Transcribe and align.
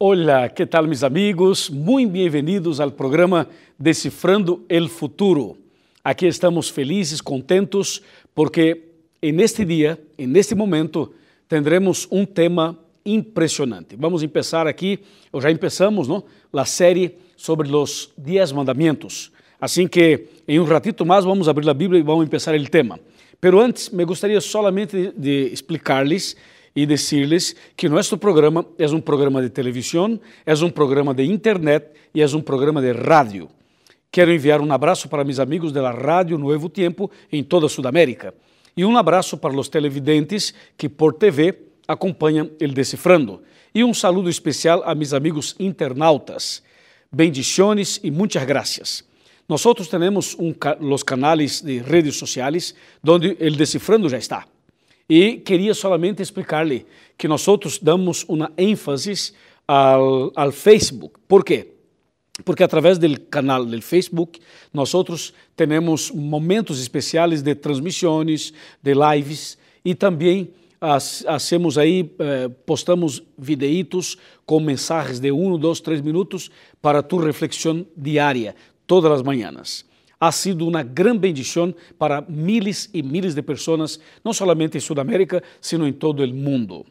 Hola, 0.00 0.54
¿qué 0.54 0.64
tal 0.64 0.86
mis 0.86 1.02
amigos? 1.02 1.72
Muy 1.72 2.06
bienvenidos 2.06 2.78
al 2.78 2.94
programa 2.94 3.48
Descifrando 3.76 4.60
el 4.68 4.88
Futuro. 4.88 5.56
Aqui 6.04 6.28
estamos 6.28 6.70
felizes, 6.70 7.20
contentos, 7.20 8.00
porque 8.32 8.92
en 9.20 9.40
este 9.40 9.64
dia, 9.64 9.98
en 10.16 10.36
este 10.36 10.54
momento, 10.54 11.12
tendremos 11.48 12.06
um 12.12 12.24
tema 12.24 12.78
impressionante. 13.04 13.96
Vamos 13.96 14.24
começar 14.24 14.68
aqui, 14.68 15.00
ou 15.32 15.40
já 15.40 15.52
começamos, 15.52 16.06
não? 16.06 16.22
A 16.52 16.64
série 16.64 17.16
sobre 17.36 17.68
os 17.68 18.12
Dez 18.16 18.52
Mandamentos. 18.52 19.32
Assim 19.60 19.88
que 19.88 20.26
em 20.46 20.60
um 20.60 20.64
ratito 20.64 21.04
mais 21.04 21.24
vamos 21.24 21.48
abrir 21.48 21.68
a 21.68 21.74
Bíblia 21.74 21.98
e 21.98 22.04
vamos 22.04 22.24
começar 22.26 22.54
o 22.54 22.68
tema. 22.70 23.00
Pero 23.40 23.58
antes, 23.58 23.90
me 23.90 24.04
gostaria 24.04 24.40
solamente 24.40 25.12
de 25.16 25.50
explicar-lhes 25.52 26.36
e 26.78 26.86
dizer-lhes 26.86 27.56
que 27.76 27.88
nosso 27.88 28.16
programa 28.16 28.64
é 28.78 28.86
um 28.86 29.00
programa 29.00 29.42
de 29.42 29.50
televisão, 29.50 30.20
é 30.46 30.54
um 30.54 30.70
programa 30.70 31.12
de 31.12 31.24
internet 31.24 31.88
e 32.14 32.22
é 32.22 32.26
um 32.26 32.40
programa 32.40 32.80
de 32.80 32.92
rádio. 32.92 33.48
Quero 34.12 34.32
enviar 34.32 34.60
um 34.60 34.72
abraço 34.72 35.08
para 35.08 35.24
meus 35.24 35.40
amigos 35.40 35.72
da 35.72 35.90
Rádio 35.90 36.38
Novo 36.38 36.68
Tempo 36.68 37.10
em 37.32 37.42
toda 37.42 37.66
a 37.66 37.68
Sudamérica 37.68 38.32
e 38.76 38.84
um 38.84 38.96
abraço 38.96 39.36
para 39.36 39.58
os 39.58 39.68
televidentes 39.68 40.54
que 40.76 40.88
por 40.88 41.14
TV 41.14 41.58
acompanham 41.88 42.48
el 42.60 42.72
Decifrando. 42.72 43.42
E 43.74 43.82
um 43.82 43.92
saludo 43.92 44.30
especial 44.30 44.80
a 44.84 44.94
meus 44.94 45.12
amigos 45.12 45.56
internautas. 45.58 46.62
Bendiciones 47.10 47.98
e 48.04 48.10
muitas 48.12 48.44
graças. 48.44 49.04
Nós 49.48 49.64
temos 49.90 50.36
um, 50.38 50.54
os 50.94 51.02
canais 51.02 51.60
de 51.60 51.78
redes 51.78 52.14
sociais 52.14 52.72
onde 53.04 53.36
o 53.40 53.56
Decifrando 53.56 54.08
já 54.08 54.18
está. 54.18 54.46
E 55.08 55.38
queria 55.38 55.72
solamente 55.72 56.22
explicar-lhe 56.22 56.84
que 57.16 57.26
nós 57.26 57.46
damos 57.80 58.24
uma 58.28 58.52
ênfase 58.58 59.32
ao, 59.66 60.30
ao 60.34 60.52
Facebook. 60.52 61.18
Por 61.26 61.44
quê? 61.44 61.68
Porque 62.44 62.62
através 62.62 62.98
do 62.98 63.20
canal 63.22 63.64
do 63.64 63.82
Facebook, 63.82 64.38
nós 64.72 64.92
temos 65.56 66.10
momentos 66.10 66.80
especiais 66.80 67.42
de 67.42 67.54
transmissões, 67.54 68.52
de 68.82 68.92
lives 68.94 69.58
e 69.84 69.94
também 69.94 70.50
hacemos 71.26 71.76
aí, 71.76 72.08
eh, 72.20 72.48
postamos 72.64 73.20
videitos 73.36 74.16
com 74.46 74.60
mensagens 74.60 75.18
de 75.18 75.32
um, 75.32 75.58
dois, 75.58 75.80
três 75.80 76.00
minutos 76.00 76.50
para 76.80 77.02
tu 77.02 77.16
reflexão 77.16 77.84
diária, 77.96 78.54
todas 78.86 79.10
as 79.10 79.22
manhãs 79.22 79.87
ha 80.20 80.32
sido 80.32 80.66
uma 80.66 80.82
grande 80.82 81.20
bendição 81.20 81.74
para 81.98 82.22
miles 82.28 82.90
e 82.92 83.02
miles 83.02 83.34
de 83.34 83.42
pessoas, 83.42 84.00
não 84.24 84.32
somente 84.32 84.76
em 84.76 84.80
Sudamérica, 84.80 85.42
sino 85.60 85.86
em 85.86 85.92
todo 85.92 86.24
o 86.24 86.34
mundo. 86.34 86.84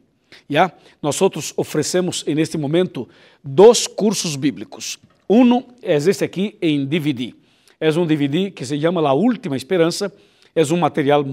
Nós 1.02 1.20
oferecemos 1.55 2.23
neste 2.25 2.58
momento 2.58 3.08
dois 3.44 3.88
cursos 3.88 4.36
bíblicos. 4.36 4.98
Um 5.30 5.64
é 5.81 5.95
este 5.95 6.23
aqui 6.23 6.58
em 6.61 6.86
DVD. 6.86 7.33
É 7.80 7.92
um 7.92 8.05
DVD 8.05 8.50
que 8.52 8.66
se 8.66 8.80
chama 8.80 9.02
La 9.02 9.14
Última 9.14 9.58
Esperança. 9.58 10.11
É 10.55 10.64
um 10.73 10.78
material 10.78 11.25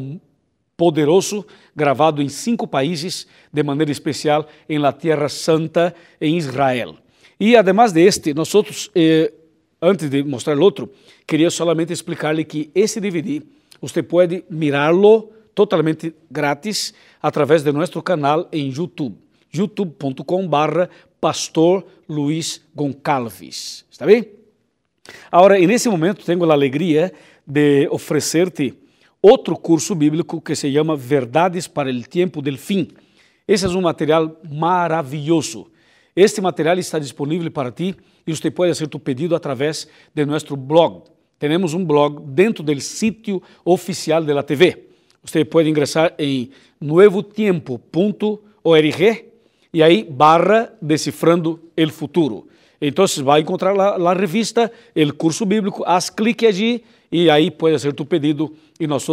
poderoso, 0.76 1.46
gravado 1.74 2.20
em 2.20 2.28
cinco 2.28 2.66
países, 2.66 3.26
de 3.52 3.62
maneira 3.62 3.92
especial 3.92 4.46
em 4.68 4.78
la 4.78 4.92
Tierra 4.92 5.28
Santa, 5.28 5.94
em 6.20 6.36
Israel. 6.36 6.96
E, 7.38 7.56
además 7.56 7.92
de 7.92 8.02
este, 8.04 8.34
nós 8.34 8.52
eh, 8.94 9.32
antes 9.84 10.08
de 10.08 10.22
mostrar 10.22 10.56
o 10.56 10.62
outro, 10.62 10.90
queria 11.26 11.50
solamente 11.50 11.92
explicar-lhe 11.92 12.44
que 12.44 12.70
esse 12.74 13.00
DVD 13.00 13.42
você 13.80 14.02
pode 14.02 14.44
mirá-lo 14.48 15.30
totalmente 15.54 16.14
grátis 16.30 16.94
através 17.22 17.62
de 17.62 17.70
nosso 17.70 18.02
canal 18.02 18.48
em 18.50 18.70
YouTube, 18.70 19.16
youtube.com/barra 19.52 20.88
Pastor 21.20 21.84
Luiz 22.08 22.62
Goncalves. 22.74 23.84
Está 23.90 24.06
bem? 24.06 24.28
Agora, 25.30 25.58
nesse 25.58 25.88
momento, 25.88 26.24
tenho 26.24 26.50
a 26.50 26.52
alegria 26.52 27.12
de 27.46 27.86
oferecer-te 27.90 28.74
outro 29.20 29.56
curso 29.56 29.94
bíblico 29.94 30.40
que 30.40 30.56
se 30.56 30.72
chama 30.72 30.96
Verdades 30.96 31.68
para 31.68 31.90
o 31.90 32.02
Tempo 32.02 32.40
del 32.40 32.56
Fim. 32.56 32.88
Esse 33.46 33.66
é 33.66 33.68
um 33.68 33.82
material 33.82 34.40
maravilhoso. 34.50 35.66
Este 36.16 36.40
material 36.40 36.78
está 36.78 37.00
disponível 37.00 37.50
para 37.50 37.72
ti 37.72 37.96
e 38.24 38.34
você 38.34 38.50
pode 38.50 38.72
fazer 38.72 38.86
tu 38.86 39.00
pedido 39.00 39.34
através 39.34 39.88
de 40.14 40.24
nosso 40.24 40.56
blog. 40.56 41.02
Temos 41.40 41.74
um 41.74 41.84
blog 41.84 42.22
dentro 42.28 42.62
do 42.62 42.80
sítio 42.80 43.42
oficial 43.64 44.22
da 44.22 44.42
TV. 44.42 44.86
Você 45.24 45.44
pode 45.44 45.68
ingressar 45.68 46.14
em 46.16 46.50
nuevotiempo.org 46.80 49.24
e 49.72 49.82
aí 49.82 50.04
barra 50.04 50.72
decifrando 50.80 51.60
el 51.76 51.90
futuro. 51.90 52.46
Então 52.80 53.04
vai 53.24 53.40
encontrar 53.40 53.76
a 53.76 54.14
revista, 54.14 54.70
o 54.94 55.14
curso 55.14 55.44
bíblico, 55.44 55.82
haz 55.84 56.10
clique 56.10 56.46
allí 56.46 56.84
e 57.10 57.28
aí 57.28 57.50
pode 57.50 57.74
fazer 57.74 57.92
tu 57.92 58.04
pedido 58.04 58.54
e 58.78 58.86
nós 58.86 59.04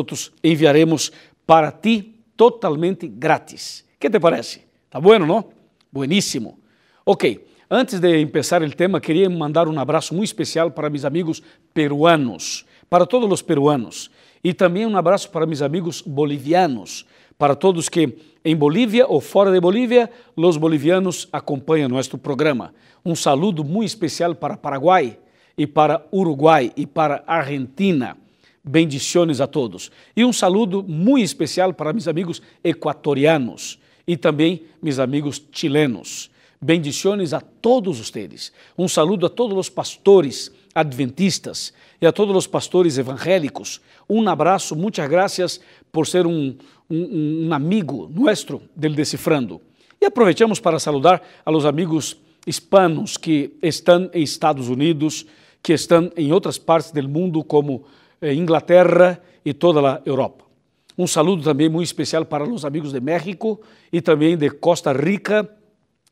enviaremos 0.43 1.11
para 1.47 1.71
ti 1.71 2.13
totalmente 2.37 3.07
grátis. 3.07 3.83
Que 3.99 4.07
te 4.07 4.19
parece? 4.19 4.61
Tá 4.89 4.99
bueno, 4.99 5.25
não? 5.25 5.45
Bueníssimo. 5.91 6.60
Ok. 7.05 7.47
Antes 7.73 7.99
de 7.99 8.25
começar 8.27 8.61
o 8.61 8.69
tema, 8.69 8.99
queria 8.99 9.29
mandar 9.29 9.67
um 9.67 9.79
abraço 9.79 10.13
muito 10.13 10.27
especial 10.27 10.69
para 10.71 10.89
meus 10.89 11.05
amigos 11.05 11.41
peruanos, 11.73 12.65
para 12.89 13.05
todos 13.05 13.31
os 13.31 13.41
peruanos, 13.41 14.11
e 14.43 14.53
também 14.53 14.85
um 14.85 14.97
abraço 14.97 15.29
para 15.29 15.45
meus 15.45 15.61
amigos 15.61 16.01
bolivianos, 16.01 17.05
para 17.37 17.55
todos 17.55 17.87
que 17.87 18.17
em 18.43 18.55
Bolívia 18.55 19.07
ou 19.07 19.21
fora 19.21 19.51
de 19.51 19.59
Bolívia, 19.59 20.11
os 20.35 20.57
bolivianos 20.57 21.29
acompanham 21.31 21.87
nosso 21.87 22.17
programa. 22.17 22.73
Um 23.05 23.15
saludo 23.15 23.63
muito 23.63 23.87
especial 23.87 24.35
para 24.35 24.57
Paraguai 24.57 25.17
e 25.57 25.65
para 25.65 26.05
Uruguai 26.11 26.71
e 26.75 26.85
para 26.85 27.23
Argentina. 27.25 28.17
Bendiciones 28.63 29.39
a 29.39 29.47
todos. 29.47 29.91
E 30.15 30.25
um 30.25 30.33
saludo 30.33 30.83
muito 30.83 31.23
especial 31.23 31.73
para 31.73 31.93
meus 31.93 32.07
amigos 32.07 32.41
equatorianos 32.63 33.79
e 34.05 34.17
também 34.17 34.63
meus 34.81 34.99
amigos 34.99 35.41
chilenos. 35.51 36.30
Bendiciones 36.63 37.33
a 37.33 37.41
todos 37.41 37.99
ustedes. 37.99 38.53
Um 38.77 38.87
saludo 38.87 39.25
a 39.25 39.29
todos 39.29 39.57
os 39.57 39.67
pastores 39.67 40.51
adventistas 40.75 41.73
e 41.99 42.05
a 42.05 42.11
todos 42.11 42.35
os 42.35 42.45
pastores 42.45 42.99
evangélicos. 42.99 43.81
Um 44.07 44.29
abraço, 44.29 44.75
muitas 44.75 45.09
graças 45.09 45.59
por 45.91 46.05
ser 46.05 46.27
um, 46.27 46.55
um, 46.87 47.47
um 47.47 47.53
amigo 47.53 48.07
nuestro 48.13 48.61
del 48.75 48.93
Decifrando. 48.93 49.59
E 49.99 50.05
aproveitamos 50.05 50.59
para 50.59 50.77
saludar 50.77 51.23
a 51.43 51.49
los 51.49 51.65
amigos 51.65 52.17
hispanos 52.45 53.17
que 53.17 53.57
estão 53.63 54.07
em 54.13 54.21
Estados 54.21 54.69
Unidos, 54.69 55.25
que 55.63 55.73
estão 55.73 56.11
em 56.15 56.31
outras 56.31 56.59
partes 56.59 56.91
do 56.91 57.09
mundo, 57.09 57.43
como 57.43 57.85
eh, 58.21 58.35
Inglaterra 58.35 59.19
e 59.43 59.51
toda 59.51 59.79
a 59.79 60.01
Europa. 60.05 60.45
Um 60.95 61.07
saludo 61.07 61.41
também 61.41 61.69
muito 61.69 61.87
especial 61.87 62.23
para 62.23 62.47
os 62.47 62.65
amigos 62.65 62.93
de 62.93 63.01
México 63.01 63.59
e 63.91 63.99
também 63.99 64.37
de 64.37 64.51
Costa 64.51 64.93
Rica 64.93 65.49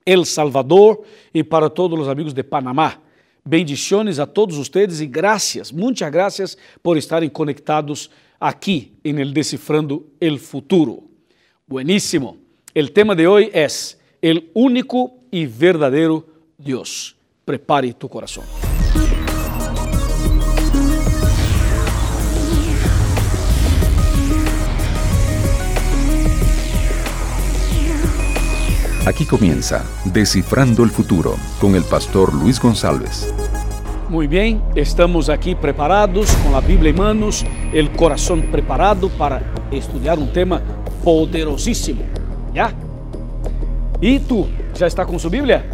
El 0.10 0.26
Salvador 0.26 1.04
e 1.32 1.44
para 1.44 1.70
todos 1.70 2.00
os 2.00 2.08
amigos 2.08 2.34
de 2.34 2.44
Panamá. 2.44 3.00
Bendiciones 3.46 4.18
a 4.18 4.26
todos 4.26 4.58
ustedes 4.58 5.02
e 5.02 5.06
graças, 5.06 5.72
muitas 5.72 6.12
graças 6.12 6.58
por 6.82 6.98
estarem 6.98 7.30
conectados 7.30 8.10
aqui 8.40 8.94
em 9.04 9.20
El 9.20 9.32
Decifrando 9.32 10.08
el 10.20 10.40
Futuro. 10.40 11.04
Bueníssimo. 11.68 12.38
El 12.74 12.92
tema 12.92 13.14
de 13.14 13.28
hoy 13.28 13.52
es 13.54 14.00
el 14.20 14.50
único 14.56 15.14
y 15.30 15.46
verdadero 15.46 16.26
Dios. 16.58 17.16
Prepare 17.46 17.94
tu 17.94 18.10
corazón. 18.10 18.69
Aquí 29.06 29.26
comienza 29.26 29.86
Descifrando 30.04 30.84
el 30.84 30.90
Futuro 30.90 31.36
con 31.60 31.74
el 31.76 31.84
pastor 31.84 32.34
Luis 32.34 32.60
González. 32.60 33.34
Muy 34.10 34.28
bien, 34.28 34.62
estamos 34.76 35.30
aquí 35.30 35.56
preparados 35.56 36.32
con 36.44 36.52
la 36.52 36.60
Biblia 36.60 36.90
en 36.90 36.98
manos, 36.98 37.46
el 37.72 37.92
corazón 37.92 38.42
preparado 38.52 39.10
para 39.10 39.42
estudiar 39.72 40.20
un 40.20 40.32
tema 40.34 40.62
poderosísimo. 41.04 42.02
¿Ya? 42.54 42.74
¿Y 44.02 44.20
tú? 44.20 44.48
¿Ya 44.76 44.88
está 44.88 45.06
con 45.06 45.18
su 45.18 45.30
Biblia? 45.30 45.66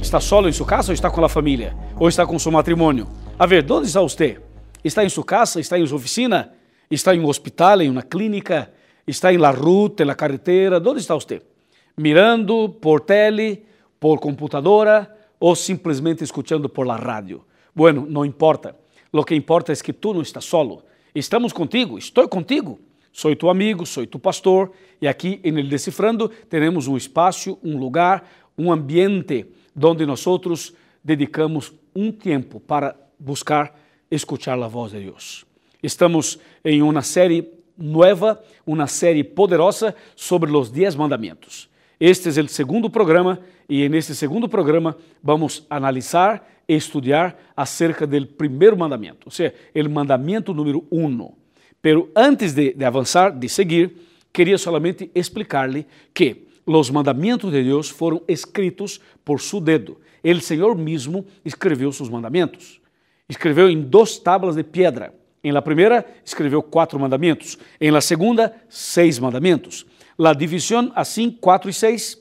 ¿Está 0.00 0.20
solo 0.20 0.48
en 0.48 0.54
su 0.54 0.64
casa 0.64 0.90
o 0.90 0.94
está 0.94 1.10
con 1.10 1.22
la 1.22 1.28
familia? 1.28 1.76
¿O 1.98 2.08
está 2.08 2.24
con 2.24 2.40
su 2.40 2.50
matrimonio? 2.50 3.06
A 3.38 3.46
ver, 3.46 3.64
¿dónde 3.64 3.88
está 3.88 4.00
usted? 4.00 4.40
¿Está 4.82 5.02
en 5.02 5.10
su 5.10 5.22
casa? 5.22 5.60
¿Está 5.60 5.76
en 5.76 5.86
su 5.86 5.96
oficina? 5.96 6.50
¿Está 6.88 7.12
en 7.12 7.20
un 7.20 7.30
hospital, 7.30 7.82
en 7.82 7.90
una 7.90 8.02
clínica? 8.02 8.70
¿Está 9.06 9.30
en 9.30 9.42
la 9.42 9.52
ruta, 9.52 10.02
en 10.02 10.08
la 10.08 10.16
carretera? 10.16 10.80
¿Dónde 10.80 11.02
está 11.02 11.14
usted? 11.14 11.42
Mirando 11.96 12.68
por 12.68 13.00
tele, 13.00 13.64
por 13.98 14.18
computadora 14.18 15.14
ou 15.38 15.54
simplesmente 15.54 16.24
escutando 16.24 16.68
por 16.68 16.86
la 16.86 16.96
rádio. 16.96 17.44
Bueno, 17.74 18.06
não 18.08 18.24
importa. 18.24 18.76
Lo 19.12 19.24
que 19.24 19.34
importa 19.34 19.72
é 19.72 19.76
que 19.76 19.92
tu 19.92 20.12
não 20.12 20.22
estás 20.22 20.44
solo. 20.44 20.82
Estamos 21.14 21.52
contigo, 21.52 21.98
estou 21.98 22.28
contigo. 22.28 22.80
Sou 23.12 23.34
tu 23.36 23.48
amigo, 23.48 23.86
sou 23.86 24.04
tu 24.06 24.18
pastor 24.18 24.72
e 25.00 25.06
aqui 25.06 25.40
em 25.44 25.56
El 25.56 25.68
Decifrando 25.68 26.28
temos 26.48 26.88
um 26.88 26.96
espaço, 26.96 27.58
um 27.62 27.78
lugar 27.78 28.24
um 28.56 28.72
ambiente 28.72 29.46
onde 29.80 30.06
nós 30.06 30.24
dedicamos 31.02 31.72
um 31.94 32.10
tempo 32.10 32.60
para 32.60 32.96
buscar 33.18 33.78
escuchar 34.10 34.60
a 34.60 34.68
voz 34.68 34.92
de 34.92 35.00
Deus. 35.00 35.44
Estamos 35.82 36.38
em 36.64 36.82
uma 36.82 37.02
série 37.02 37.48
nova, 37.76 38.42
uma 38.66 38.86
série 38.86 39.24
poderosa 39.24 39.94
sobre 40.16 40.50
os 40.50 40.70
dez 40.70 40.94
mandamentos. 40.94 41.68
Este 41.98 42.28
é 42.28 42.42
o 42.42 42.48
segundo 42.48 42.90
programa 42.90 43.38
e 43.68 43.88
neste 43.88 44.14
segundo 44.14 44.48
programa 44.48 44.96
vamos 45.22 45.64
analisar 45.70 46.48
e 46.68 46.74
estudar 46.74 47.38
acerca 47.56 48.06
do 48.06 48.26
primeiro 48.26 48.76
mandamento, 48.76 49.26
ou 49.26 49.30
seja, 49.30 49.54
o 49.74 49.90
mandamento 49.90 50.52
número 50.52 50.84
um. 50.90 51.32
Pero 51.80 52.10
antes 52.16 52.52
de, 52.52 52.72
de 52.72 52.84
avançar, 52.84 53.30
de 53.30 53.48
seguir, 53.48 53.96
queria 54.32 54.58
solamente 54.58 55.10
explicar-lhe 55.14 55.86
que 56.12 56.48
os 56.66 56.90
mandamentos 56.90 57.52
de 57.52 57.62
Deus 57.62 57.90
foram 57.90 58.22
escritos 58.26 59.00
por 59.24 59.40
seu 59.40 59.60
dedo. 59.60 59.98
Ele, 60.22 60.40
Senhor 60.40 60.74
mesmo, 60.76 61.26
escreveu 61.44 61.92
seus 61.92 62.08
mandamentos. 62.08 62.80
Escreveu 63.28 63.68
em 63.68 63.80
duas 63.80 64.18
tábuas 64.18 64.56
de 64.56 64.64
pedra. 64.64 65.14
Em 65.42 65.52
la 65.52 65.60
primeira, 65.60 66.06
escreveu 66.24 66.62
quatro 66.62 66.98
mandamentos. 66.98 67.58
Em 67.78 67.90
la 67.90 68.00
segunda, 68.00 68.54
seis 68.68 69.18
mandamentos. 69.18 69.84
La 70.18 70.32
divisão 70.32 70.92
assim, 70.94 71.30
quatro 71.30 71.68
e 71.68 71.72
seis, 71.72 72.18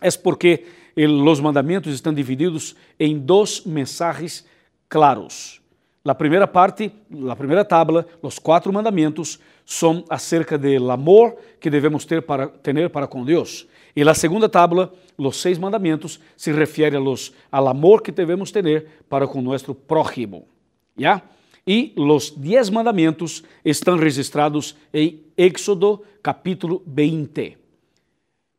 é 0.00 0.10
porque 0.12 0.64
os 0.96 1.40
mandamentos 1.40 1.92
estão 1.94 2.12
divididos 2.12 2.74
em 2.98 3.18
dois 3.18 3.64
mensagens 3.64 4.44
claros. 4.88 5.60
A 6.04 6.14
primeira 6.14 6.46
parte, 6.46 6.90
a 7.30 7.36
primeira 7.36 7.64
tábua, 7.64 8.06
os 8.22 8.38
quatro 8.38 8.72
mandamentos, 8.72 9.38
são 9.66 10.04
acerca 10.08 10.56
do 10.56 10.90
amor 10.90 11.36
que 11.60 11.68
devemos 11.68 12.06
ter 12.06 12.22
para 12.22 12.48
ter 12.48 12.88
para 12.88 13.06
com 13.06 13.22
Deus. 13.24 13.66
E 13.94 14.02
a 14.02 14.14
segunda 14.14 14.48
tábua, 14.48 14.92
os 15.18 15.36
seis 15.36 15.58
mandamentos, 15.58 16.18
se 16.36 16.50
refere 16.50 16.96
a 16.96 17.00
los, 17.00 17.34
amor 17.52 18.00
que 18.00 18.10
devemos 18.10 18.50
ter 18.50 18.86
para 19.08 19.26
com 19.26 19.42
nosso 19.42 19.74
prójimo. 19.74 20.48
¿Ya? 20.96 21.22
E 21.70 21.92
os 21.96 22.30
dez 22.30 22.70
mandamentos 22.70 23.44
estão 23.62 23.98
registrados 23.98 24.74
em 24.90 25.20
Éxodo 25.36 26.02
capítulo 26.22 26.82
20. 26.86 27.58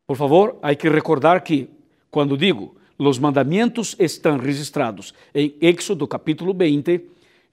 Por 0.05 0.15
favor, 0.15 0.59
há 0.61 0.75
que 0.75 0.87
recordar 0.87 1.43
que, 1.43 1.67
quando 2.11 2.37
digo 2.37 2.75
os 2.99 3.17
mandamentos 3.17 3.95
estão 3.97 4.37
registrados 4.37 5.11
em 5.33 5.55
Éxodo 5.59 6.07
capítulo 6.07 6.53
20, 6.53 7.01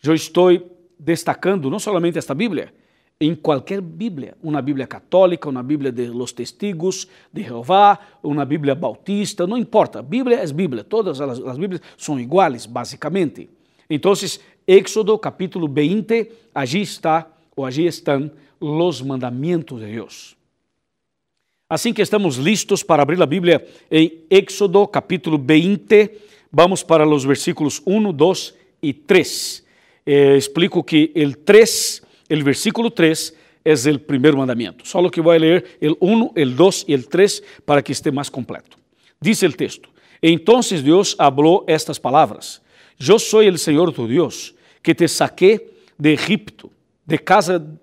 eu 0.05 0.13
estou 0.13 0.77
destacando 0.99 1.71
não 1.71 1.79
somente 1.79 2.19
esta 2.19 2.35
Bíblia, 2.35 2.75
em 3.19 3.35
qualquer 3.35 3.81
Bíblia, 3.81 4.37
uma 4.43 4.61
Bíblia 4.61 4.87
católica, 4.87 5.49
uma 5.49 5.63
Bíblia 5.63 5.91
de 5.91 6.09
los 6.09 6.33
testigos 6.33 7.09
de 7.33 7.43
Jeová, 7.43 7.99
uma 8.23 8.45
Bíblia 8.45 8.75
bautista, 8.75 9.47
não 9.47 9.57
importa, 9.57 10.03
Bíblia 10.03 10.37
é 10.37 10.47
Bíblia, 10.53 10.85
todas 10.85 11.19
as, 11.19 11.41
as 11.41 11.57
Bíblias 11.57 11.81
são 11.97 12.21
iguais, 12.21 12.67
basicamente. 12.67 13.56
Então, 13.89 14.13
Éxodo 14.67 15.17
capítulo 15.19 15.69
20, 15.69 16.31
allí 16.55 16.83
está, 16.83 17.31
ou 17.55 17.65
allí 17.65 17.87
estão 17.87 18.31
os 18.61 19.01
mandamentos 19.01 19.81
de 19.81 19.87
Deus. 19.87 20.37
Assim 21.69 21.93
que 21.93 22.03
estamos 22.03 22.37
listos 22.37 22.83
para 22.83 23.03
abrir 23.03 23.21
a 23.23 23.27
Bíblia 23.27 23.67
em 23.91 24.25
Éxodo 24.31 24.87
capítulo 24.87 25.39
20, 25.39 26.11
vamos 26.51 26.83
para 26.83 27.07
os 27.07 27.25
versículos 27.25 27.81
1, 27.87 28.13
2 28.13 28.55
e 28.83 28.93
3. 28.93 29.65
Eh, 30.05 30.37
explico 30.37 30.83
que 30.83 31.13
o 31.17 31.37
3 31.37 32.03
o 32.31 32.45
versículo 32.45 32.91
3 32.91 33.35
é 33.65 33.73
o 33.91 33.99
primeiro 33.99 34.39
mandamento. 34.39 34.87
Só 34.87 35.09
que 35.11 35.21
vou 35.21 35.33
ler 35.33 35.79
o 36.01 36.07
1, 36.07 36.23
o 36.25 36.47
2 36.47 36.85
e 36.89 36.95
o 36.95 37.03
3 37.03 37.43
para 37.65 37.83
que 37.83 37.93
esté 37.93 38.11
mais 38.11 38.29
completo. 38.29 38.79
Diz 39.21 39.43
o 39.43 39.53
texto: 39.53 39.89
Entonces 40.23 40.83
Deus 40.83 41.13
falou 41.13 41.65
estas 41.67 41.99
palavras: 41.99 42.61
Eu 42.99 43.19
sou 43.19 43.41
o 43.41 43.59
Senhor 43.59 43.93
tu 43.93 44.07
Deus, 44.07 44.55
que 44.83 44.95
te 44.95 45.07
saqué 45.09 45.71
de 45.99 46.13
Egipto, 46.13 46.71
de 47.07 47.19
casa 47.19 47.81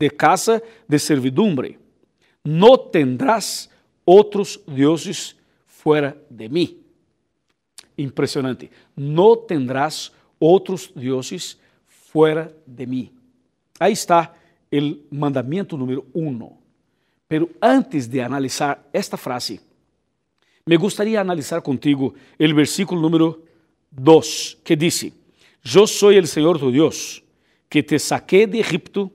de 0.00 0.08
casa 0.08 0.62
de 0.88 0.98
servidumbre. 0.98 1.78
No 2.42 2.78
tendrás 2.78 3.68
outros 4.06 4.58
deuses 4.66 5.36
fuera 5.66 6.16
de 6.30 6.48
mim. 6.48 6.78
Impressionante. 7.98 8.70
No 8.96 9.36
tendrás 9.36 10.10
outros 10.38 10.90
deuses 10.96 11.58
fuera 11.86 12.50
de 12.66 12.86
mim. 12.86 13.12
Aí 13.78 13.92
está 13.92 14.34
o 14.72 15.14
mandamento 15.14 15.76
número 15.76 16.06
um. 16.14 16.50
Pero 17.28 17.50
antes 17.60 18.08
de 18.08 18.22
analisar 18.22 18.88
esta 18.94 19.18
frase, 19.18 19.60
me 20.64 20.78
gostaria 20.78 21.20
analisar 21.20 21.60
contigo 21.60 22.14
o 22.38 22.54
versículo 22.54 23.02
número 23.02 23.44
2, 23.90 24.58
que 24.64 24.76
diz: 24.76 25.12
Eu 25.74 25.86
sou 25.86 26.10
o 26.10 26.26
Senhor 26.26 26.58
tu 26.58 26.70
Deus, 26.70 27.22
que 27.68 27.82
te 27.82 27.98
saqué 27.98 28.46
de 28.46 28.58
Egipto, 28.58 29.10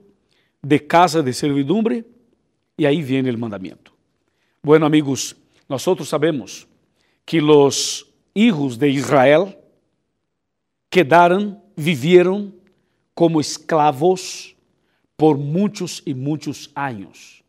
de 0.63 0.79
casa 0.79 1.21
de 1.21 1.33
servidumbre, 1.33 2.05
e 2.77 2.85
aí 2.85 3.01
vem 3.01 3.29
o 3.29 3.37
mandamento. 3.37 3.93
Bueno, 4.63 4.85
amigos, 4.85 5.35
nós 5.69 5.83
sabemos 6.05 6.67
que 7.25 7.41
os 7.41 8.05
hijos 8.35 8.77
de 8.77 8.89
Israel 8.89 9.53
quedaram, 10.89 11.61
viveram 11.75 12.53
como 13.13 13.39
esclavos 13.39 14.55
por 15.17 15.37
muitos 15.37 16.01
e 16.05 16.13
muitos 16.13 16.69
anos, 16.75 17.43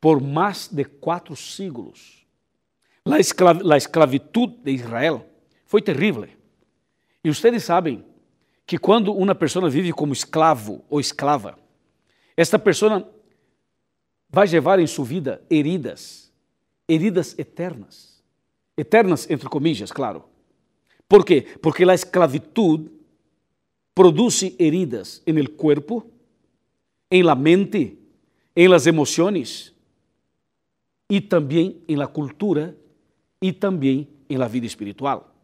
por 0.00 0.20
mais 0.20 0.68
de 0.68 0.84
quatro 0.84 1.36
siglos. 1.36 2.26
A, 3.04 3.18
esclav 3.18 3.60
esclavitud 3.76 4.62
de 4.62 4.72
Israel 4.72 5.26
foi 5.66 5.82
terrível. 5.82 6.28
E 7.24 7.32
vocês 7.32 7.62
sabem 7.62 8.04
que 8.66 8.78
quando 8.78 9.12
uma 9.12 9.34
pessoa 9.34 9.70
vive 9.70 9.92
como 9.92 10.12
esclavo 10.12 10.84
ou 10.88 10.98
esclava, 10.98 11.58
esta 12.36 12.58
pessoa 12.58 13.08
vai 14.28 14.46
levar 14.48 14.78
em 14.80 14.86
sua 14.86 15.04
vida 15.04 15.42
heridas, 15.50 16.32
heridas 16.88 17.38
eternas. 17.38 18.22
Eternas, 18.76 19.28
entre 19.30 19.48
comillas, 19.48 19.92
claro. 19.92 20.24
Por 21.08 21.24
quê? 21.24 21.42
Porque 21.60 21.84
a 21.84 21.94
esclavitud 21.94 22.90
produz 23.94 24.42
heridas 24.58 25.22
no 25.26 25.50
corpo 25.50 26.10
em 27.10 27.22
la 27.22 27.34
mente, 27.34 27.98
em 28.56 28.66
las 28.66 28.86
emoções 28.86 29.74
e 31.10 31.20
também 31.20 31.82
em 31.86 31.94
la 31.94 32.06
cultura 32.06 32.74
e 33.40 33.52
também 33.52 34.08
em 34.30 34.38
la 34.38 34.48
vida 34.48 34.66
espiritual. 34.66 35.34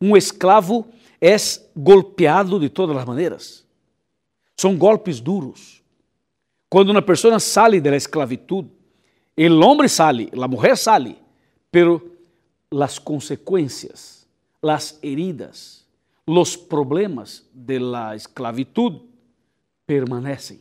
Um 0.00 0.16
escravo 0.16 0.86
é 1.26 1.36
golpeado 1.74 2.60
de 2.60 2.68
todas 2.68 2.96
as 2.96 3.04
maneiras. 3.04 3.66
São 4.56 4.76
golpes 4.76 5.20
duros. 5.20 5.82
Quando 6.70 6.90
uma 6.90 7.02
pessoa 7.02 7.38
sai 7.40 7.80
da 7.80 7.96
esclavitud, 7.96 8.68
o 9.36 9.64
homem 9.64 9.88
sai, 9.88 10.28
a 10.32 10.48
mulher 10.48 10.76
sai, 10.76 11.16
pero 11.70 12.12
as 12.70 12.98
consequências, 12.98 14.26
as 14.62 14.98
heridas, 15.02 15.84
os 16.26 16.56
problemas 16.56 17.44
de 17.52 17.78
la 17.78 18.14
esclavitud 18.14 19.00
permanecem 19.84 20.60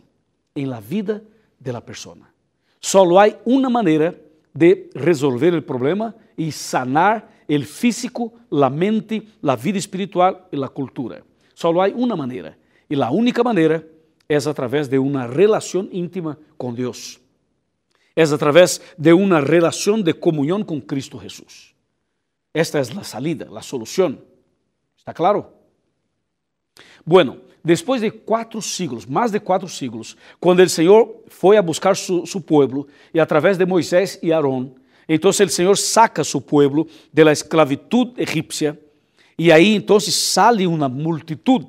em 0.55 0.65
la 0.65 0.79
vida 0.79 1.24
de 1.60 1.72
la 1.72 1.81
persona. 1.81 2.34
Solo 2.79 3.19
há 3.19 3.27
uma 3.45 3.69
maneira 3.69 4.19
de 4.53 4.89
resolver 4.95 5.53
o 5.55 5.62
problema 5.62 6.15
e 6.38 6.51
sanar 6.51 7.35
o 7.48 7.64
físico, 7.64 8.34
a 8.52 8.70
mente, 8.70 9.28
a 9.44 9.56
vida 9.56 9.78
espiritual 9.78 10.48
e 10.52 10.64
a 10.64 10.68
cultura. 10.68 11.24
Solo 11.54 11.82
há 11.82 11.88
uma 11.88 12.16
maneira. 12.16 12.58
E 12.90 12.96
a 13.02 13.10
única 13.10 13.44
maneira 13.44 13.88
é 14.28 14.36
através 14.36 14.88
de 14.88 14.98
uma 14.98 15.25
relação 15.28 15.88
íntima 15.92 16.38
com 16.58 16.74
Deus. 16.74 17.20
É 18.16 18.24
através 18.24 18.80
de 18.98 19.14
uma 19.14 19.40
relação 19.40 20.02
de 20.02 20.14
comunhão 20.14 20.64
com 20.64 20.82
Cristo 20.82 21.20
Jesus. 21.20 21.75
Esta 22.54 22.78
é 22.78 22.82
a 22.82 23.04
salida, 23.04 23.50
a 23.54 23.62
solução. 23.62 24.18
¿Está 24.98 25.14
claro? 25.14 25.46
Bueno, 27.06 27.42
depois 27.64 28.02
de 28.02 28.12
quatro 28.12 28.62
siglos, 28.62 29.06
mais 29.06 29.32
de 29.32 29.40
quatro 29.40 29.68
siglos, 29.68 30.16
quando 30.40 30.60
o 30.62 30.70
Senhor 30.70 31.24
foi 31.28 31.58
a 31.58 31.62
buscar 31.62 31.96
su, 31.96 32.25
su 32.25 32.42
pueblo 32.42 32.88
e 33.14 33.20
através 33.20 33.58
de 33.58 33.66
Moisés 33.66 34.20
e 34.22 34.32
Aarón, 34.32 34.75
então 35.07 35.29
o 35.29 35.33
Senhor 35.33 35.77
saca 35.77 36.24
su 36.24 36.41
pueblo 36.41 36.88
de 37.13 37.24
la 37.24 37.31
esclavitud 37.31 38.13
egípcia 38.17 38.79
e 39.38 39.51
aí 39.51 39.75
então 39.75 40.00
sale 40.00 40.65
uma 40.65 40.88
multitud. 40.88 41.67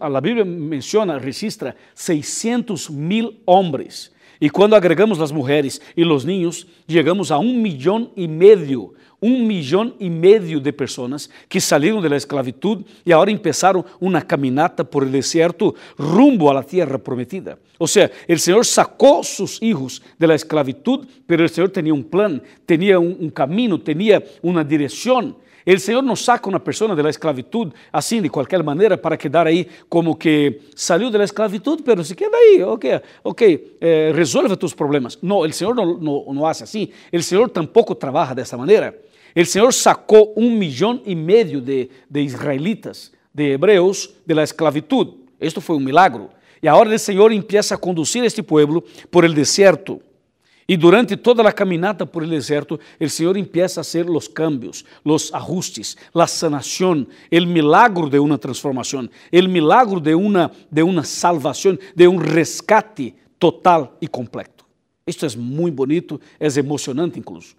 A 0.00 0.20
Bíblia 0.20 0.44
menciona, 0.44 1.18
registra 1.18 1.74
600 1.94 2.88
mil 2.90 3.34
homens. 3.44 4.12
E 4.40 4.48
quando 4.48 4.74
agregamos 4.74 5.20
as 5.20 5.32
mulheres 5.32 5.80
e 5.96 6.04
os 6.04 6.24
niños, 6.24 6.64
chegamos 6.88 7.32
a 7.32 7.38
um 7.38 7.54
milhão 7.54 8.12
e 8.16 8.28
meio, 8.28 8.94
um 9.20 9.44
milhão 9.44 9.92
e 9.98 10.08
meio 10.08 10.60
de 10.60 10.72
pessoas 10.72 11.28
que 11.48 11.60
saíram 11.60 12.00
da 12.00 12.16
esclavitud 12.16 12.84
e 13.04 13.12
agora 13.12 13.36
começaram 13.36 13.84
uma 14.00 14.22
caminata 14.22 14.84
por 14.84 15.02
el 15.02 15.10
deserto 15.10 15.74
rumbo 15.98 16.50
a 16.50 16.54
la 16.54 16.62
tierra 16.62 16.98
prometida. 16.98 17.58
Ou 17.78 17.86
seja, 17.86 18.10
o 18.28 18.38
Senhor 18.38 18.64
sacou 18.64 19.22
seus 19.22 19.60
hijos 19.60 20.00
da 20.18 20.34
esclavitud, 20.34 21.06
pero 21.26 21.44
o 21.44 21.48
Senhor 21.48 21.68
tinha 21.70 21.94
um 21.94 22.02
plano, 22.02 22.40
tinha 22.66 22.98
um, 22.98 23.16
um 23.20 23.30
caminho, 23.30 23.78
tinha 23.78 24.22
uma 24.42 24.64
direção. 24.64 25.36
O 25.66 25.78
Senhor 25.78 26.02
não 26.02 26.16
saca 26.16 26.48
uma 26.48 26.58
pessoa 26.58 26.96
da 26.96 27.10
esclavitud 27.10 27.72
assim, 27.92 28.22
de 28.22 28.30
qualquer 28.30 28.62
maneira, 28.62 28.96
para 28.96 29.18
quedar 29.18 29.46
aí 29.46 29.66
como 29.88 30.16
que 30.16 30.60
saiu 30.74 31.10
da 31.10 31.22
esclavitud, 31.22 31.82
pero 31.82 32.02
se 32.02 32.14
queda 32.14 32.34
aí, 32.36 32.62
ok, 32.62 33.00
ok, 33.22 33.76
eh, 33.80 34.12
resolve 34.14 34.56
tus 34.56 34.72
problemas. 34.72 35.18
Não, 35.20 35.40
o 35.40 35.52
Senhor 35.52 35.74
não, 35.74 35.98
não, 35.98 36.32
não 36.32 36.46
hace 36.46 36.64
assim. 36.64 36.88
O 37.12 37.22
Senhor 37.22 37.50
tampouco 37.50 37.94
trabalha 37.94 38.34
dessa 38.34 38.56
maneira. 38.56 39.07
O 39.40 39.46
Senhor 39.46 39.72
sacou 39.72 40.34
um 40.36 40.50
milhão 40.50 41.00
e 41.06 41.14
meio 41.14 41.60
de, 41.60 41.88
de 42.10 42.20
israelitas, 42.20 43.12
de 43.32 43.52
hebreus, 43.52 44.10
da 44.26 44.42
esclavitud. 44.42 45.14
Isto 45.40 45.60
foi 45.60 45.76
um 45.76 45.80
milagro. 45.80 46.30
E 46.60 46.66
agora 46.66 46.92
o 46.92 46.98
Senhor 46.98 47.30
empieza 47.30 47.76
a 47.76 47.78
conduzir 47.78 48.24
este 48.24 48.42
pueblo 48.42 48.82
por 49.12 49.24
el 49.24 49.32
deserto. 49.32 50.00
E 50.66 50.76
durante 50.76 51.16
toda 51.16 51.48
a 51.48 51.52
caminata 51.52 52.04
por 52.04 52.24
el 52.24 52.30
deserto, 52.30 52.80
o 53.00 53.08
Senhor 53.08 53.36
empieza 53.36 53.78
a 53.78 53.82
hacer 53.82 54.10
os 54.10 54.26
cambios, 54.26 54.84
os 55.04 55.32
ajustes, 55.32 55.96
a 56.12 56.26
sanação, 56.26 57.06
o 57.32 57.46
milagro 57.46 58.10
de 58.10 58.18
uma 58.18 58.38
transformação, 58.38 59.08
o 59.32 59.48
milagro 59.48 60.00
de 60.00 60.14
uma, 60.14 60.50
de 60.68 60.82
uma 60.82 61.04
salvação, 61.04 61.78
de 61.94 62.08
um 62.08 62.16
rescate 62.16 63.14
total 63.38 63.96
e 64.00 64.08
completo. 64.08 64.66
Isto 65.06 65.24
é 65.24 65.28
muito 65.36 65.76
bonito, 65.76 66.20
é 66.40 66.48
emocionante 66.58 67.20
incluso. 67.20 67.54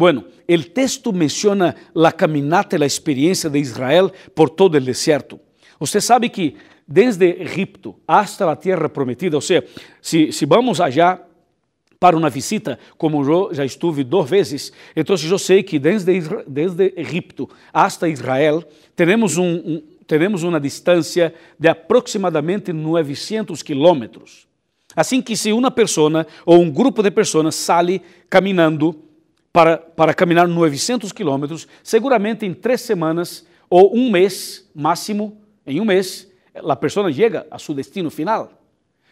Bueno, 0.00 0.24
o 0.48 0.62
texto 0.62 1.12
menciona 1.12 1.76
a 1.94 2.10
caminata 2.10 2.74
e 2.74 2.82
a 2.82 2.86
experiência 2.86 3.50
de 3.50 3.58
Israel 3.58 4.10
por 4.34 4.48
todo 4.48 4.76
o 4.76 4.80
deserto. 4.80 5.38
Você 5.78 6.00
sabe 6.00 6.30
que 6.30 6.56
desde 6.88 7.26
Egipto 7.42 7.94
hasta 8.08 8.50
a 8.50 8.56
terra 8.56 8.88
prometida, 8.88 9.36
ou 9.36 9.42
seja, 9.42 9.62
se, 10.00 10.32
se 10.32 10.46
vamos 10.46 10.80
allá 10.80 11.20
para 11.98 12.16
uma 12.16 12.30
visita, 12.30 12.78
como 12.96 13.22
eu 13.22 13.52
já 13.52 13.62
estive 13.62 14.02
duas 14.02 14.30
vezes, 14.30 14.72
então 14.96 15.14
eu 15.14 15.38
sei 15.38 15.62
que 15.62 15.78
desde, 15.78 16.18
desde 16.48 16.94
Egipto 16.96 17.46
hasta 17.70 18.08
Israel, 18.08 18.64
temos, 18.96 19.36
um, 19.36 19.52
um, 19.52 20.48
uma 20.48 20.58
distância 20.58 21.34
de 21.58 21.68
aproximadamente 21.68 22.72
900 22.72 23.62
quilômetros. 23.62 24.48
Assim 24.96 25.20
que 25.20 25.36
se 25.36 25.52
uma 25.52 25.70
pessoa 25.70 26.26
ou 26.46 26.58
um 26.58 26.70
grupo 26.70 27.02
de 27.02 27.10
pessoas 27.10 27.54
sai 27.54 28.00
caminhando 28.30 29.09
para, 29.52 29.78
para 29.78 30.14
caminhar 30.14 30.46
900 30.46 31.12
quilômetros, 31.12 31.66
seguramente 31.82 32.46
em 32.46 32.54
três 32.54 32.80
semanas 32.80 33.46
ou 33.68 33.96
um 33.96 34.10
mês 34.10 34.68
máximo, 34.74 35.40
em 35.66 35.80
um 35.80 35.84
mês, 35.84 36.30
a 36.54 36.76
pessoa 36.76 37.12
chega 37.12 37.46
a 37.50 37.58
seu 37.58 37.74
destino 37.74 38.10
final. 38.10 38.52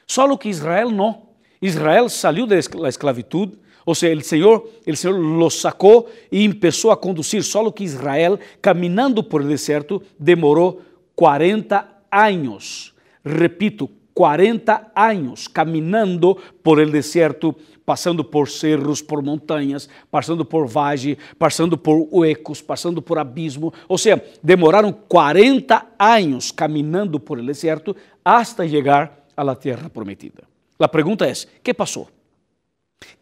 Só 0.06 0.36
que 0.36 0.48
Israel 0.48 0.90
não. 0.90 1.28
Israel 1.60 2.08
saiu 2.08 2.46
da 2.46 2.56
esclavitud, 2.56 3.52
ou 3.84 3.94
seja, 3.94 4.20
o 4.20 4.24
Senhor, 4.24 4.68
o 4.86 4.96
Senhor 4.96 5.18
los 5.18 5.60
sacou 5.60 6.10
e 6.30 6.52
começou 6.52 6.90
a 6.90 6.96
conduzir. 6.96 7.42
Só 7.42 7.68
que 7.70 7.84
Israel, 7.84 8.38
caminhando 8.60 9.22
por 9.22 9.40
el 9.40 9.48
deserto, 9.48 10.02
demorou 10.18 10.82
40 11.14 11.88
anos. 12.10 12.94
Repito, 13.24 13.90
40 14.14 14.92
anos 14.94 15.48
caminhando 15.48 16.36
por 16.62 16.80
el 16.80 16.90
deserto, 16.90 17.56
passando 17.88 18.22
por 18.22 18.50
cerros, 18.50 19.00
por 19.00 19.22
montanhas, 19.22 19.88
passando 20.10 20.44
por 20.44 20.68
vage, 20.68 21.16
passando 21.38 21.78
por 21.78 22.06
huecos, 22.12 22.60
passando 22.60 23.00
por 23.00 23.18
abismo. 23.18 23.72
Ou 23.88 23.96
seja, 23.96 24.22
demoraram 24.42 24.92
40 24.92 25.94
anos 25.98 26.52
caminhando 26.52 27.18
por 27.18 27.38
el 27.38 27.46
deserto 27.46 27.96
hasta 28.22 28.68
chegar 28.68 29.24
a 29.34 29.42
la 29.42 29.56
tierra 29.56 29.88
prometida. 29.88 30.42
A 30.78 30.86
pergunta 30.86 31.24
é: 31.24 31.32
que 31.62 31.72
passou? 31.72 32.10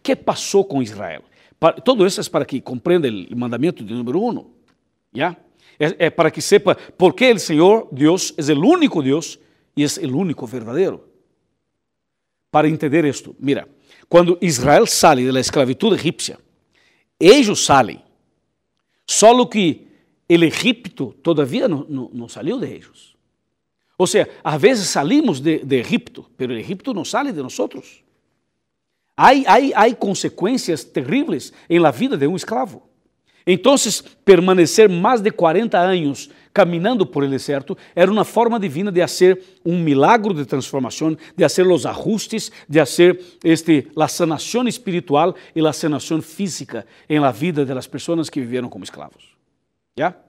Que 0.03 0.17
passou 0.17 0.65
com 0.65 0.83
Israel? 0.83 1.23
Todo 1.85 2.05
isso 2.05 2.21
é 2.21 2.25
para 2.29 2.45
que 2.45 2.61
compreenda 2.61 3.07
o 3.09 3.39
mandamento 3.39 3.85
de 3.85 3.95
número 3.95 4.21
um. 4.21 4.47
¿ya? 5.15 5.37
É, 5.79 6.07
é, 6.07 6.11
para 6.11 6.33
que 6.33 6.43
sepa 6.43 6.75
por 6.75 7.15
que 7.15 7.31
o 7.31 7.39
Senhor 7.39 7.87
Deus 7.93 8.35
é 8.37 8.53
o 8.53 8.67
único 8.67 9.01
Deus 9.01 9.39
e 9.77 9.85
é 9.85 9.87
o 9.87 10.19
único 10.19 10.45
verdadeiro. 10.45 11.05
Para 12.57 12.71
entender 12.71 13.05
isto, 13.05 13.37
mira, 13.39 13.69
quando 14.09 14.39
Israel 14.41 14.87
sai 14.87 15.31
da 15.31 15.39
esclavitud 15.39 15.93
egípcia, 15.93 16.39
eles 17.21 17.59
saem, 17.59 18.01
só 19.07 19.45
que 19.45 19.87
o 20.27 20.33
Egipto 20.43 21.15
todavia 21.23 21.69
não, 21.69 21.85
não, 21.87 22.11
não 22.15 22.29
saiu 22.31 22.59
de 22.59 22.67
eles. 22.67 23.15
Ou 23.99 24.07
seja, 24.07 24.31
às 24.43 24.59
vezes 24.59 24.89
salimos 24.89 25.39
de, 25.39 25.67
de 25.67 25.77
Egipto, 25.77 26.25
mas 26.39 26.49
o 26.49 26.53
Egipto 26.55 26.95
não 26.95 27.05
sai 27.05 27.31
de 27.31 27.43
nós. 27.43 27.59
Há, 29.15 29.33
há, 29.33 29.85
há 29.85 29.95
consequências 29.95 30.83
terríveis 30.83 31.53
em 31.69 31.79
la 31.79 31.91
vida 31.91 32.17
de 32.17 32.27
um 32.27 32.37
escravo. 32.37 32.83
Então, 33.47 33.77
permanecer 34.25 34.89
mais 34.89 35.21
de 35.21 35.31
40 35.31 35.79
anos 35.79 36.29
caminhando 36.53 37.07
por 37.07 37.23
el 37.23 37.31
deserto 37.31 37.77
era 37.95 38.11
uma 38.11 38.25
forma 38.25 38.59
divina 38.59 38.91
de 38.91 39.01
fazer 39.01 39.41
um 39.65 39.79
milagro 39.79 40.35
de 40.35 40.45
transformação, 40.45 41.11
de 41.11 41.45
fazer 41.45 41.67
os 41.67 41.87
ajustes, 41.87 42.51
de 42.69 42.79
fazer 42.81 43.21
este, 43.45 43.87
a 43.97 44.09
sanação 44.09 44.67
espiritual 44.67 45.35
e 45.55 45.65
a 45.65 45.73
sanação 45.73 46.21
física 46.21 46.85
em 47.09 47.21
la 47.21 47.31
vida 47.31 47.65
das 47.65 47.87
pessoas 47.87 48.29
que 48.29 48.41
viveram 48.41 48.69
como 48.69 48.85
escravos. 48.85 49.37
¿Ya? 49.97 50.26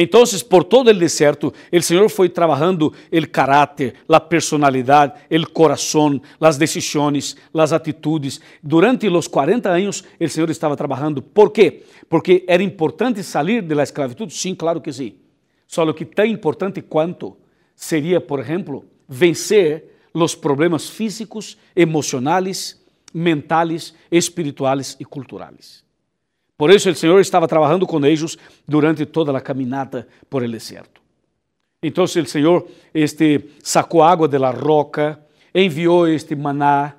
Então, 0.00 0.22
por 0.48 0.62
todo 0.62 0.92
o 0.92 0.94
deserto, 0.94 1.52
o 1.72 1.82
Senhor 1.82 2.08
foi 2.08 2.28
trabalhando 2.28 2.94
o 3.12 3.28
caráter, 3.32 3.94
a 4.08 4.20
personalidade, 4.20 5.14
o 5.28 5.50
coração, 5.50 6.20
as 6.40 6.56
decisões, 6.56 7.36
as 7.52 7.72
atitudes. 7.72 8.40
Durante 8.62 9.08
os 9.08 9.26
40 9.26 9.68
anos, 9.68 10.04
o 10.20 10.28
Senhor 10.28 10.48
estava 10.50 10.76
trabalhando. 10.76 11.20
¿Por 11.20 11.50
quê? 11.50 11.82
Porque 12.08 12.44
era 12.46 12.62
importante 12.62 13.24
sair 13.24 13.60
da 13.60 13.82
esclavitud? 13.82 14.32
Sim, 14.32 14.54
claro 14.54 14.80
que 14.80 14.92
sim. 14.92 15.16
Só 15.66 15.92
que 15.92 16.04
tão 16.04 16.24
importante 16.24 16.80
quanto 16.80 17.36
seria, 17.74 18.20
por 18.20 18.38
exemplo, 18.38 18.84
vencer 19.08 19.96
os 20.14 20.36
problemas 20.36 20.88
físicos, 20.88 21.58
emocionais, 21.74 22.80
mentais, 23.12 23.92
espirituais 24.12 24.96
e 25.00 25.04
culturais. 25.04 25.87
Por 26.58 26.72
isso, 26.72 26.90
o 26.90 26.94
Senhor 26.94 27.20
estava 27.20 27.46
trabalhando 27.46 27.86
com 27.86 28.04
eles 28.04 28.36
durante 28.66 29.06
toda 29.06 29.36
a 29.36 29.40
caminata 29.40 30.08
por 30.28 30.42
el 30.42 30.50
deserto. 30.50 31.00
Então, 31.80 32.02
o 32.02 32.08
Senhor 32.08 32.66
este, 32.92 33.44
sacou 33.62 34.02
água 34.02 34.26
da 34.26 34.50
roca, 34.50 35.20
enviou 35.54 36.08
este 36.08 36.34
maná, 36.34 36.96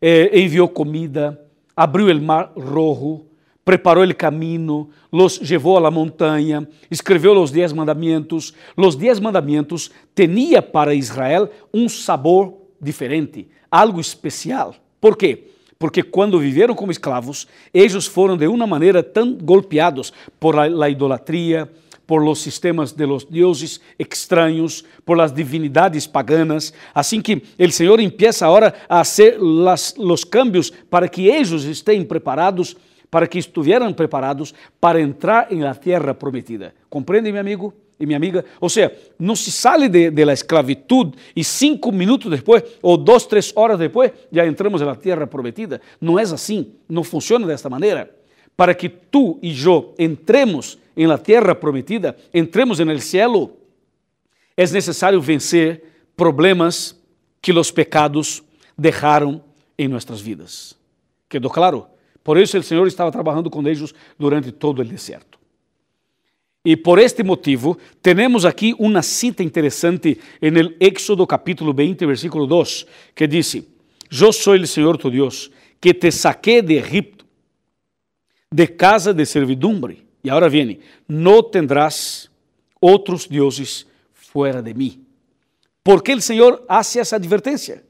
eh, 0.00 0.40
enviou 0.40 0.66
comida, 0.66 1.38
abriu 1.76 2.06
o 2.06 2.22
mar 2.22 2.52
rojo, 2.56 3.26
preparou 3.62 4.04
o 4.04 4.14
caminho, 4.14 4.88
los 5.12 5.38
levou 5.38 5.78
la 5.78 5.90
montanha, 5.90 6.66
escreveu 6.90 7.38
os 7.38 7.50
dez 7.50 7.70
mandamentos. 7.70 8.54
Os 8.74 8.96
dez 8.96 9.20
mandamentos 9.20 9.90
tinha 10.14 10.62
para 10.62 10.94
Israel 10.94 11.50
um 11.72 11.86
sabor 11.86 12.54
diferente, 12.80 13.46
algo 13.70 14.00
especial. 14.00 14.74
Por 14.98 15.18
quê? 15.18 15.48
Porque 15.82 16.04
quando 16.04 16.38
viveram 16.38 16.76
como 16.76 16.92
escravos, 16.92 17.48
eles 17.74 18.06
foram 18.06 18.36
de 18.36 18.46
uma 18.46 18.68
maneira 18.68 19.02
tão 19.02 19.34
golpeados 19.34 20.12
por 20.38 20.56
a, 20.56 20.88
idolatria, 20.88 21.68
por 22.06 22.22
los 22.24 22.38
sistemas 22.38 22.92
de 22.92 23.04
los 23.04 23.28
dioses 23.28 23.80
extraños, 23.98 24.84
por 25.04 25.18
las 25.18 25.34
divinidades 25.34 26.06
paganas. 26.06 26.72
Assim 26.94 27.20
que 27.20 27.42
o 27.58 27.72
Senhor 27.72 28.00
empieza 28.00 28.46
agora 28.46 28.72
a 28.88 29.02
las, 29.40 29.96
los 29.98 30.24
cambios 30.24 30.72
para 30.88 31.08
que 31.08 31.28
eles 31.28 31.64
estejam 31.64 32.04
preparados, 32.04 32.76
para 33.10 33.26
que 33.26 33.40
estuvieran 33.40 33.92
preparados 33.92 34.54
para 34.78 35.00
entrar 35.00 35.48
em 35.50 35.62
la 35.62 35.74
tierra 35.74 36.14
prometida. 36.14 36.72
Compreende, 36.88 37.32
meu 37.32 37.40
amigo? 37.40 37.74
Minha 38.06 38.16
amiga. 38.16 38.44
Ou 38.60 38.68
seja, 38.68 38.92
não 39.18 39.36
se 39.36 39.50
sai 39.50 39.88
de, 39.88 40.10
de 40.10 40.24
la 40.24 40.32
esclavitud 40.32 41.14
e 41.34 41.44
cinco 41.44 41.92
minutos 41.92 42.30
depois, 42.30 42.62
ou 42.80 42.96
duas, 42.96 43.26
três 43.26 43.52
horas 43.56 43.78
depois, 43.78 44.12
já 44.30 44.46
entramos 44.46 44.80
na 44.80 44.94
terra 44.94 45.26
prometida. 45.26 45.80
Não 46.00 46.18
é 46.18 46.22
assim, 46.22 46.72
não 46.88 47.04
funciona 47.04 47.46
desta 47.46 47.68
maneira. 47.68 48.10
Para 48.56 48.74
que 48.74 48.88
tu 48.88 49.38
e 49.42 49.54
eu 49.64 49.94
entremos 49.98 50.78
em 50.96 51.06
la 51.06 51.18
terra 51.18 51.54
prometida, 51.54 52.16
entremos 52.34 52.80
en 52.80 52.90
el 52.90 53.00
cielo, 53.00 53.56
é 54.56 54.66
necessário 54.66 55.20
vencer 55.20 55.82
problemas 56.16 56.96
que 57.40 57.52
os 57.52 57.70
pecados 57.70 58.42
deixaram 58.76 59.42
em 59.78 59.88
nossas 59.88 60.20
vidas. 60.20 60.76
Quedou 61.28 61.50
claro? 61.50 61.86
Por 62.22 62.38
isso 62.38 62.56
o 62.56 62.62
Senhor 62.62 62.86
estava 62.86 63.10
trabalhando 63.10 63.50
com 63.50 63.66
eles 63.66 63.92
durante 64.18 64.52
todo 64.52 64.80
o 64.80 64.84
deserto. 64.84 65.41
E 66.64 66.76
por 66.76 67.00
este 67.00 67.24
motivo, 67.24 67.76
temos 68.00 68.44
aqui 68.44 68.72
uma 68.78 69.02
cita 69.02 69.42
interessante 69.42 70.18
en 70.40 70.56
el 70.56 70.76
Éxodo 70.78 71.26
capítulo 71.26 71.74
20, 71.74 72.06
versículo 72.06 72.46
2, 72.46 72.86
que 73.16 73.26
diz: 73.26 73.54
Eu 74.10 74.32
sou 74.32 74.54
o 74.54 74.66
Senhor 74.66 74.96
tu 74.96 75.10
Deus, 75.10 75.50
que 75.80 75.92
te 75.92 76.12
saqué 76.12 76.62
de 76.62 76.76
Egipto, 76.76 77.24
de 78.50 78.68
casa 78.68 79.12
de 79.12 79.26
servidumbre. 79.26 80.04
Y 80.22 80.28
ahora 80.28 80.48
viene, 80.48 80.78
no 81.08 81.44
tendrás 81.44 82.30
otros 82.78 83.28
dioses 83.28 83.86
fuera 84.12 84.62
de 84.62 84.72
mí. 84.72 85.00
¿Por 85.82 86.00
qué 86.00 86.12
el 86.12 86.22
Señor 86.22 86.64
hace 86.68 87.00
esa 87.00 87.16
advertencia? 87.16 87.82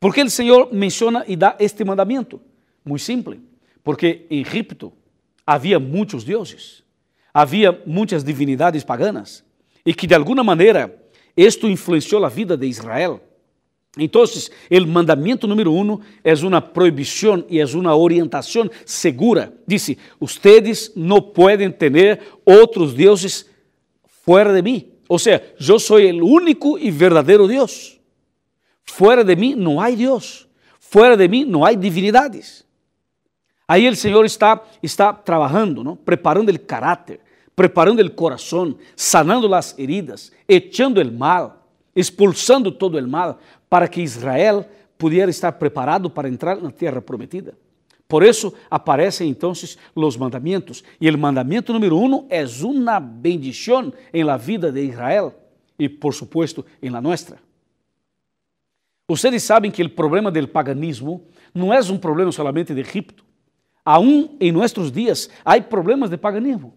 ¿Por 0.00 0.12
qué 0.12 0.22
el 0.22 0.30
Señor 0.30 0.72
menciona 0.72 1.22
y 1.28 1.36
da 1.36 1.54
este 1.60 1.84
mandamiento? 1.84 2.40
Muy 2.82 2.98
simple, 2.98 3.38
porque 3.84 4.26
en 4.28 4.40
Egipto 4.40 4.92
había 5.46 5.78
muchos 5.78 6.24
dioses, 6.24 6.82
había 7.32 7.80
muchas 7.86 8.24
divinidades 8.24 8.84
paganas 8.84 9.44
y 9.84 9.94
que 9.94 10.06
de 10.06 10.14
alguna 10.14 10.42
manera 10.42 10.94
esto 11.36 11.68
influenció 11.68 12.18
la 12.18 12.28
vida 12.28 12.56
de 12.56 12.66
Israel. 12.66 13.20
Entonces, 13.96 14.52
el 14.68 14.86
mandamiento 14.86 15.46
número 15.46 15.72
uno 15.72 16.00
es 16.22 16.42
una 16.42 16.72
prohibición 16.72 17.44
y 17.48 17.58
es 17.58 17.74
una 17.74 17.94
orientación 17.94 18.70
segura. 18.84 19.52
Dice, 19.66 19.98
ustedes 20.20 20.92
no 20.94 21.32
pueden 21.32 21.76
tener 21.76 22.20
otros 22.44 22.96
dioses 22.96 23.50
fuera 24.24 24.52
de 24.52 24.62
mí. 24.62 24.92
O 25.08 25.18
sea, 25.18 25.42
yo 25.58 25.80
soy 25.80 26.06
el 26.06 26.22
único 26.22 26.78
y 26.78 26.92
verdadero 26.92 27.48
Dios. 27.48 28.00
Fuera 28.84 29.24
de 29.24 29.34
mí 29.34 29.54
no 29.56 29.82
hay 29.82 29.96
Dios. 29.96 30.48
Fuera 30.78 31.16
de 31.16 31.28
mí 31.28 31.44
no 31.44 31.66
hay 31.66 31.74
divinidades. 31.74 32.64
Ahí 33.70 33.86
el 33.86 33.96
Señor 33.96 34.26
está, 34.26 34.64
está 34.82 35.22
trabajando, 35.22 35.84
¿no? 35.84 35.94
preparando 35.94 36.50
el 36.50 36.66
carácter, 36.66 37.20
preparando 37.54 38.02
el 38.02 38.16
corazón, 38.16 38.76
sanando 38.96 39.46
las 39.46 39.78
heridas, 39.78 40.32
echando 40.48 41.00
el 41.00 41.12
mal, 41.12 41.54
expulsando 41.94 42.74
todo 42.74 42.98
el 42.98 43.06
mal, 43.06 43.36
para 43.68 43.86
que 43.86 44.02
Israel 44.02 44.66
pudiera 44.98 45.30
estar 45.30 45.56
preparado 45.56 46.12
para 46.12 46.26
entrar 46.26 46.60
na 46.60 46.72
terra 46.72 47.00
prometida. 47.00 47.54
Por 48.08 48.24
isso 48.24 48.52
aparecem 48.68 49.30
então 49.30 49.52
os 49.94 50.16
mandamentos. 50.16 50.82
E 51.00 51.08
o 51.08 51.16
mandamento 51.16 51.72
número 51.72 51.96
um 51.96 52.26
é 52.28 52.44
uma 52.64 52.98
bendição 52.98 53.92
em 54.12 54.24
la 54.24 54.36
vida 54.36 54.72
de 54.72 54.82
Israel 54.82 55.32
e, 55.78 55.88
por 55.88 56.12
supuesto, 56.12 56.66
em 56.82 56.90
la 56.90 57.00
nuestra. 57.00 57.38
Vocês 59.08 59.40
sabem 59.44 59.70
que 59.70 59.80
o 59.80 59.90
problema 59.90 60.28
do 60.28 60.48
paganismo 60.48 61.28
não 61.54 61.72
é 61.72 61.78
um 61.82 61.98
problema 61.98 62.32
solamente 62.32 62.74
de 62.74 62.80
Egipto. 62.80 63.29
Aún 63.90 64.36
em 64.38 64.52
nossos 64.52 64.92
dias 64.92 65.28
há 65.44 65.60
problemas 65.60 66.10
de 66.10 66.16
paganismo. 66.16 66.72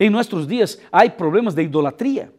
Em 0.00 0.10
nossos 0.10 0.44
dias 0.44 0.76
há 0.90 1.08
problemas 1.08 1.54
de 1.54 1.62
idolatria. 1.62 2.32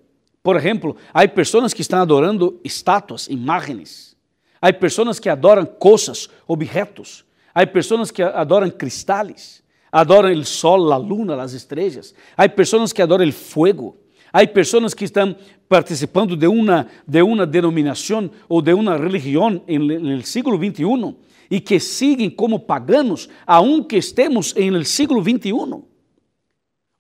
Por 0.43 0.57
exemplo, 0.57 0.97
há 1.13 1.25
pessoas 1.25 1.73
que 1.73 1.81
estão 1.81 2.01
adorando 2.01 2.59
estátuas, 2.61 3.29
imagens. 3.29 4.17
Há 4.61 4.73
pessoas 4.73 5.21
que 5.21 5.29
adoram 5.29 5.65
coisas, 5.65 6.29
objetos. 6.45 7.23
Há 7.55 7.65
pessoas 7.65 8.11
que 8.11 8.21
adoram 8.21 8.69
cristais. 8.69 9.63
Adoram 9.89 10.33
o 10.33 10.43
sol, 10.43 10.91
a 10.91 10.97
luna, 10.97 11.41
as 11.41 11.53
estrelas. 11.53 12.13
Há 12.35 12.49
pessoas 12.49 12.91
que 12.91 13.01
adoram 13.01 13.25
o 13.25 13.31
fogo. 13.31 13.95
Há 14.33 14.45
pessoas 14.45 14.93
que 14.93 15.05
estão 15.05 15.33
participando 15.69 16.35
de 16.35 16.47
uma, 16.47 16.87
de 17.07 17.21
uma 17.21 17.45
denominação 17.45 18.29
ou 18.49 18.61
de 18.61 18.73
uma 18.73 18.97
religião 18.97 19.49
no 19.49 20.21
século 20.23 20.57
21 20.57 21.15
e 21.49 21.59
que 21.59 21.79
seguem 21.79 22.29
como 22.29 22.59
paganos, 22.59 23.29
aunque 23.45 23.97
estemos 23.97 24.53
no 24.53 24.85
século 24.85 25.21
21. 25.21 25.83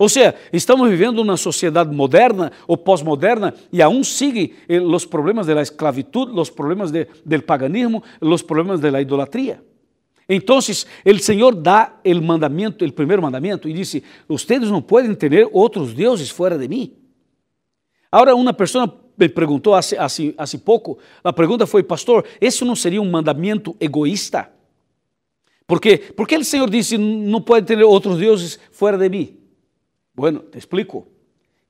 Ou 0.01 0.07
seja, 0.07 0.33
estamos 0.53 0.89
vivendo 0.89 1.19
uma 1.19 1.35
sociedade 1.35 1.93
moderna 1.93 2.53
ou 2.65 2.77
pós-moderna 2.77 3.53
e 3.71 3.81
aún 3.81 4.01
sigue 4.05 4.55
eh, 4.69 4.79
os 4.79 5.05
problemas 5.05 5.45
da 5.45 5.61
esclavitud, 5.61 6.31
os 6.39 6.49
problemas 6.49 6.89
de, 6.89 7.05
del 7.25 7.43
paganismo, 7.43 8.01
os 8.21 8.41
problemas 8.41 8.79
da 8.79 9.01
idolatria. 9.01 9.61
Então, 10.29 10.59
o 10.59 11.19
Senhor 11.19 11.53
dá 11.53 11.99
o 12.05 12.21
mandamento, 12.21 12.85
o 12.85 12.93
primeiro 12.93 13.21
mandamento, 13.21 13.67
e 13.67 13.73
disse: 13.73 14.01
Ustedes 14.29 14.69
não 14.69 14.81
podem 14.81 15.13
ter 15.15 15.49
outros 15.51 15.93
deuses 15.93 16.29
fora 16.29 16.57
de 16.57 16.67
mim. 16.67 16.93
Agora, 18.11 18.35
uma 18.35 18.53
pessoa 18.53 18.87
me 19.19 19.27
perguntou 19.27 19.73
há, 19.73 19.79
há, 19.79 20.07
há 20.43 20.57
pouco, 20.63 20.97
a 21.23 21.33
pergunta 21.33 21.67
foi, 21.67 21.83
pastor, 21.83 22.25
esse 22.39 22.63
não 22.63 22.75
seria 22.75 23.01
um 23.01 23.09
mandamento 23.09 23.75
egoísta? 23.79 24.49
Por 25.69 25.79
quê? 25.79 25.99
Porque 26.15 26.35
o 26.35 26.43
Senhor 26.43 26.67
disse: 26.67 26.97
Não 26.97 27.39
pode 27.39 27.67
ter 27.67 27.79
outros 27.83 28.17
deuses 28.17 28.59
fora 28.71 28.97
de 28.97 29.07
mim. 29.07 29.37
Bueno, 30.15 30.39
te 30.39 30.57
explico. 30.57 31.07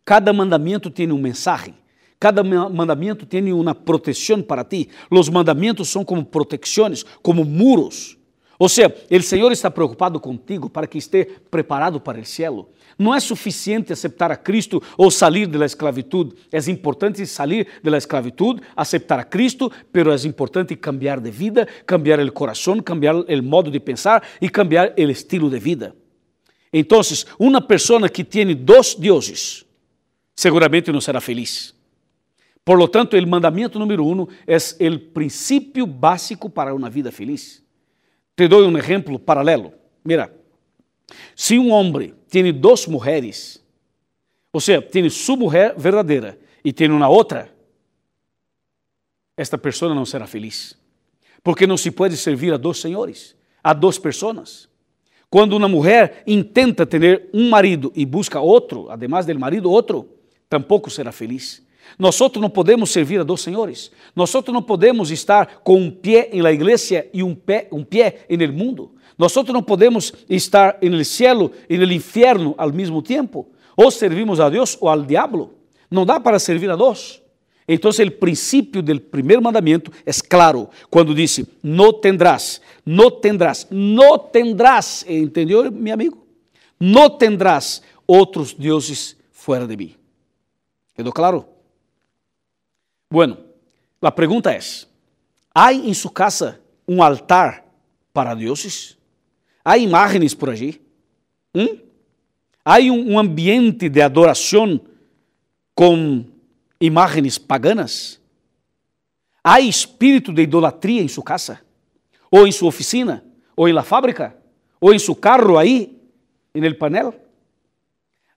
Cada 0.05 0.31
mandamento 0.31 0.89
tem 0.89 1.11
um 1.11 1.17
mensagem. 1.17 1.75
Cada 2.17 2.41
mandamento 2.43 3.25
tem 3.25 3.51
uma 3.51 3.75
proteção 3.75 4.41
para 4.41 4.63
ti. 4.63 4.89
Os 5.11 5.27
mandamentos 5.27 5.89
são 5.89 6.05
como 6.05 6.23
proteções, 6.23 7.03
como 7.21 7.43
muros. 7.43 8.17
Ou 8.57 8.67
seja, 8.67 8.93
o 9.11 9.21
Senhor 9.21 9.51
está 9.51 9.69
preocupado 9.69 10.19
contigo 10.19 10.69
para 10.69 10.87
que 10.87 10.97
esteja 10.97 11.29
preparado 11.51 11.99
para 11.99 12.19
o 12.19 12.25
cielo. 12.25 12.69
Não 12.99 13.15
é 13.15 13.19
suficiente 13.21 13.93
aceitar 13.93 14.29
a 14.29 14.35
Cristo 14.35 14.83
ou 14.97 15.09
sair 15.09 15.47
da 15.47 15.65
esclavitud. 15.65 16.33
É 16.51 16.57
importante 16.69 17.25
sair 17.25 17.65
da 17.81 17.97
esclavitud, 17.97 18.59
aceitar 18.75 19.19
a 19.19 19.23
Cristo, 19.23 19.71
pero 19.89 20.11
é 20.11 20.15
importante 20.27 20.75
cambiar 20.75 21.21
de 21.21 21.31
vida, 21.31 21.65
cambiar 21.85 22.19
o 22.19 22.31
coração, 22.33 22.81
cambiar 22.81 23.15
o 23.15 23.43
modo 23.43 23.71
de 23.71 23.79
pensar 23.79 24.21
e 24.41 24.49
cambiar 24.49 24.93
o 24.97 25.01
estilo 25.09 25.49
de 25.49 25.57
vida. 25.57 25.95
Então, 26.73 26.99
uma 27.39 27.61
pessoa 27.61 28.09
que 28.09 28.23
tem 28.23 28.53
dois 28.53 28.95
deuses, 28.95 29.65
seguramente 30.35 30.91
não 30.91 30.99
será 30.99 31.21
feliz. 31.21 31.73
Por 32.65 32.77
lo 32.77 32.89
tanto, 32.89 33.17
o 33.17 33.27
mandamento 33.27 33.79
número 33.79 34.05
um 34.05 34.27
é 34.45 34.57
o 34.89 34.99
princípio 34.99 35.87
básico 35.87 36.49
para 36.49 36.75
uma 36.75 36.89
vida 36.89 37.13
feliz. 37.13 37.63
Te 38.35 38.47
dou 38.47 38.67
um 38.67 38.77
exemplo 38.77 39.17
paralelo. 39.17 39.73
Mira, 40.03 40.31
se 41.35 41.57
um 41.57 41.71
homem 41.71 42.13
tem 42.29 42.51
duas 42.53 42.85
mulheres, 42.85 43.63
ou 44.51 44.59
seja, 44.59 44.81
tem 44.81 45.09
sua 45.09 45.35
mulher 45.35 45.75
verdadeira 45.77 46.39
e 46.63 46.73
tem 46.73 46.89
uma 46.89 47.07
outra, 47.07 47.53
esta 49.37 49.57
pessoa 49.57 49.93
não 49.95 50.05
será 50.05 50.27
feliz. 50.27 50.77
Porque 51.41 51.65
não 51.65 51.77
se 51.77 51.91
pode 51.91 52.17
servir 52.17 52.53
a 52.53 52.57
dois 52.57 52.79
senhores, 52.79 53.35
a 53.63 53.73
duas 53.73 53.97
pessoas. 53.97 54.67
Quando 55.29 55.55
uma 55.55 55.67
mulher 55.67 56.23
intenta 56.25 56.85
ter 56.85 57.29
um 57.33 57.49
marido 57.49 57.91
e 57.95 58.05
busca 58.05 58.39
outro, 58.39 58.89
además 58.89 59.25
del 59.25 59.39
marido, 59.39 59.71
outro, 59.71 60.09
tampouco 60.49 60.89
será 60.89 61.11
feliz. 61.11 61.65
Nós 61.97 62.19
não 62.39 62.49
podemos 62.49 62.91
servir 62.91 63.19
a 63.19 63.23
dois 63.23 63.41
senhores. 63.41 63.91
Nós 64.15 64.31
não 64.47 64.61
podemos 64.61 65.11
estar 65.11 65.61
com 65.63 65.77
um 65.79 65.91
pé 65.91 66.29
em 66.31 66.41
la 66.41 66.51
igreja 66.51 67.07
e 67.13 67.23
um 67.23 67.33
pé, 67.33 67.67
um 67.71 67.83
pé 67.83 68.25
en 68.29 68.41
el 68.41 68.51
mundo. 68.53 68.91
Nós 69.17 69.35
não 69.35 69.61
podemos 69.61 70.13
estar 70.29 70.77
en 70.81 70.93
el 70.93 71.03
cielo 71.03 71.51
e 71.67 71.77
no 71.77 71.91
inferno 71.91 72.55
al 72.57 72.71
mesmo 72.71 73.01
tempo. 73.01 73.49
Ou 73.75 73.91
servimos 73.91 74.39
a 74.39 74.49
Deus 74.49 74.77
ou 74.79 74.89
al 74.89 75.05
diablo. 75.05 75.55
Não 75.91 76.05
dá 76.05 76.19
para 76.19 76.39
servir 76.39 76.69
a 76.69 76.75
dois. 76.75 77.21
Então, 77.71 77.91
o 77.91 78.11
princípio 78.11 78.81
do 78.81 78.99
primeiro 78.99 79.43
mandamento 79.43 79.91
é 80.03 80.11
claro, 80.27 80.69
quando 80.89 81.13
disse: 81.13 81.47
Não 81.61 81.93
tendrás, 81.93 82.59
não 82.83 83.11
tendrás, 83.11 83.67
não 83.69 84.17
tendrás, 84.17 85.05
entendeu, 85.07 85.71
meu 85.71 85.93
amigo? 85.93 86.25
Não 86.79 87.09
tendrás 87.09 87.83
outros 88.07 88.53
deuses 88.53 89.15
fora 89.31 89.67
de 89.67 89.77
mim. 89.77 89.93
¿Quedou 90.95 91.13
claro? 91.13 91.45
Bueno, 93.11 93.37
a 94.01 94.11
pergunta 94.11 94.51
é: 94.51 94.59
há 95.53 95.73
em 95.73 95.93
sua 95.93 96.11
casa 96.11 96.61
um 96.87 97.01
altar 97.01 97.65
para 98.13 98.35
deuses? 98.35 98.97
Há 99.65 99.77
imagens 99.77 100.33
por 100.33 100.49
allí? 100.49 100.81
¿Mm? 101.53 101.79
Um, 102.91 103.13
um 103.13 103.19
ambiente 103.19 103.89
de 103.89 104.01
adoração 104.01 104.79
com 105.73 106.23
imagens 106.79 107.37
paganas? 107.39 108.21
Há 109.43 109.59
espírito 109.59 110.31
de 110.31 110.43
idolatria 110.43 111.01
em 111.01 111.07
sua 111.07 111.23
casa? 111.23 111.61
Ou 112.29 112.45
em 112.45 112.51
sua 112.51 112.69
oficina? 112.69 113.23
Ou 113.55 113.67
em 113.67 113.73
la 113.73 113.83
fábrica? 113.83 114.37
Ou 114.79 114.93
em 114.93 114.99
seu 114.99 115.15
carro 115.15 115.57
aí, 115.57 115.99
em 116.53 116.63
el 116.63 116.77
panel? 116.77 117.13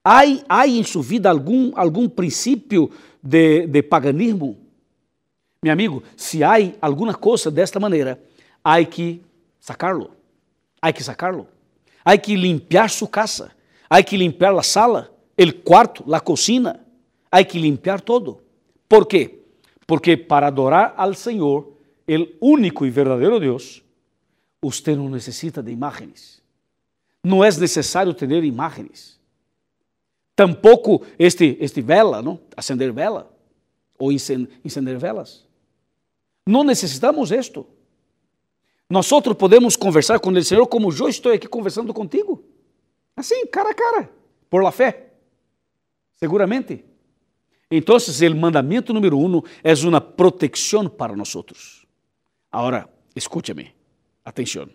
Há 0.04 0.66
em 0.66 0.82
sua 0.82 1.02
vida 1.02 1.30
algum, 1.30 1.72
algum 1.76 2.08
princípio 2.08 2.90
de, 3.22 3.66
de 3.66 3.82
paganismo? 3.82 4.58
Meu 5.62 5.72
amigo, 5.72 6.02
se 6.16 6.42
há 6.42 6.54
alguma 6.80 7.14
coisa 7.14 7.50
desta 7.50 7.78
maneira, 7.78 8.20
há 8.64 8.84
que 8.84 9.22
sacarlo. 9.60 10.10
Há 10.80 10.92
que 10.92 11.04
sacarlo. 11.04 11.46
Há 12.04 12.18
que 12.18 12.36
limpar 12.36 12.90
sua 12.90 13.08
casa. 13.08 13.54
Há 13.88 14.02
que 14.02 14.16
limpar 14.16 14.56
a 14.56 14.62
sala, 14.62 15.10
o 15.38 15.62
quarto, 15.62 16.04
a 16.12 16.20
cocina 16.20 16.82
hay 17.32 17.46
que 17.46 17.58
limpiar 17.58 18.02
todo. 18.02 18.42
¿Por 18.86 19.08
qué? 19.08 19.42
Porque 19.86 20.18
para 20.18 20.48
adorar 20.48 20.94
al 20.98 21.16
Señor, 21.16 21.72
el 22.06 22.36
único 22.40 22.84
y 22.84 22.90
verdadero 22.90 23.40
Dios, 23.40 23.82
usted 24.60 24.96
no 24.96 25.08
necesita 25.08 25.62
de 25.62 25.72
imágenes. 25.72 26.42
No 27.22 27.42
es 27.42 27.58
necesario 27.58 28.14
tener 28.14 28.44
imágenes. 28.44 29.18
Tampoco 30.34 31.02
este, 31.16 31.56
este 31.64 31.80
vela, 31.80 32.20
¿no? 32.20 32.38
Acender 32.54 32.92
vela 32.92 33.26
o 33.96 34.10
encender 34.10 34.98
velas. 34.98 35.46
No 36.46 36.64
necesitamos 36.64 37.30
esto. 37.30 37.66
Nosotros 38.88 39.36
podemos 39.36 39.76
conversar 39.76 40.20
con 40.20 40.36
el 40.36 40.44
Señor 40.44 40.68
como 40.68 40.92
yo 40.92 41.08
estoy 41.08 41.36
aquí 41.36 41.46
conversando 41.46 41.94
contigo. 41.94 42.42
Assim, 43.16 43.46
cara 43.50 43.70
a 43.70 43.74
cara, 43.74 44.10
por 44.50 44.62
la 44.62 44.70
fé. 44.70 45.12
Seguramente. 46.16 46.84
Então, 47.70 47.96
o 47.96 48.36
mandamento 48.36 48.92
número 48.92 49.18
um 49.18 49.40
é 49.64 49.72
uma 49.86 49.98
proteção 49.98 50.90
para 50.90 51.16
nós. 51.16 51.34
Agora, 52.50 52.86
escúchame, 53.16 53.74
atenção. 54.22 54.68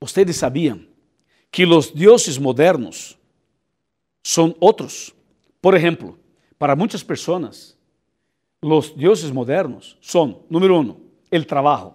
Vocês 0.00 0.36
sabiam 0.36 0.84
que 1.52 1.64
os 1.64 1.92
deuses 1.92 2.36
modernos 2.36 3.16
são 4.24 4.56
outros? 4.58 5.14
Por 5.62 5.74
exemplo, 5.74 6.18
para 6.58 6.74
muitas 6.74 7.04
pessoas, 7.04 7.77
os 8.62 8.90
deuses 8.90 9.30
modernos 9.30 9.96
são, 10.00 10.44
número 10.50 10.78
um, 10.78 10.96
o 11.32 11.44
trabalho. 11.44 11.94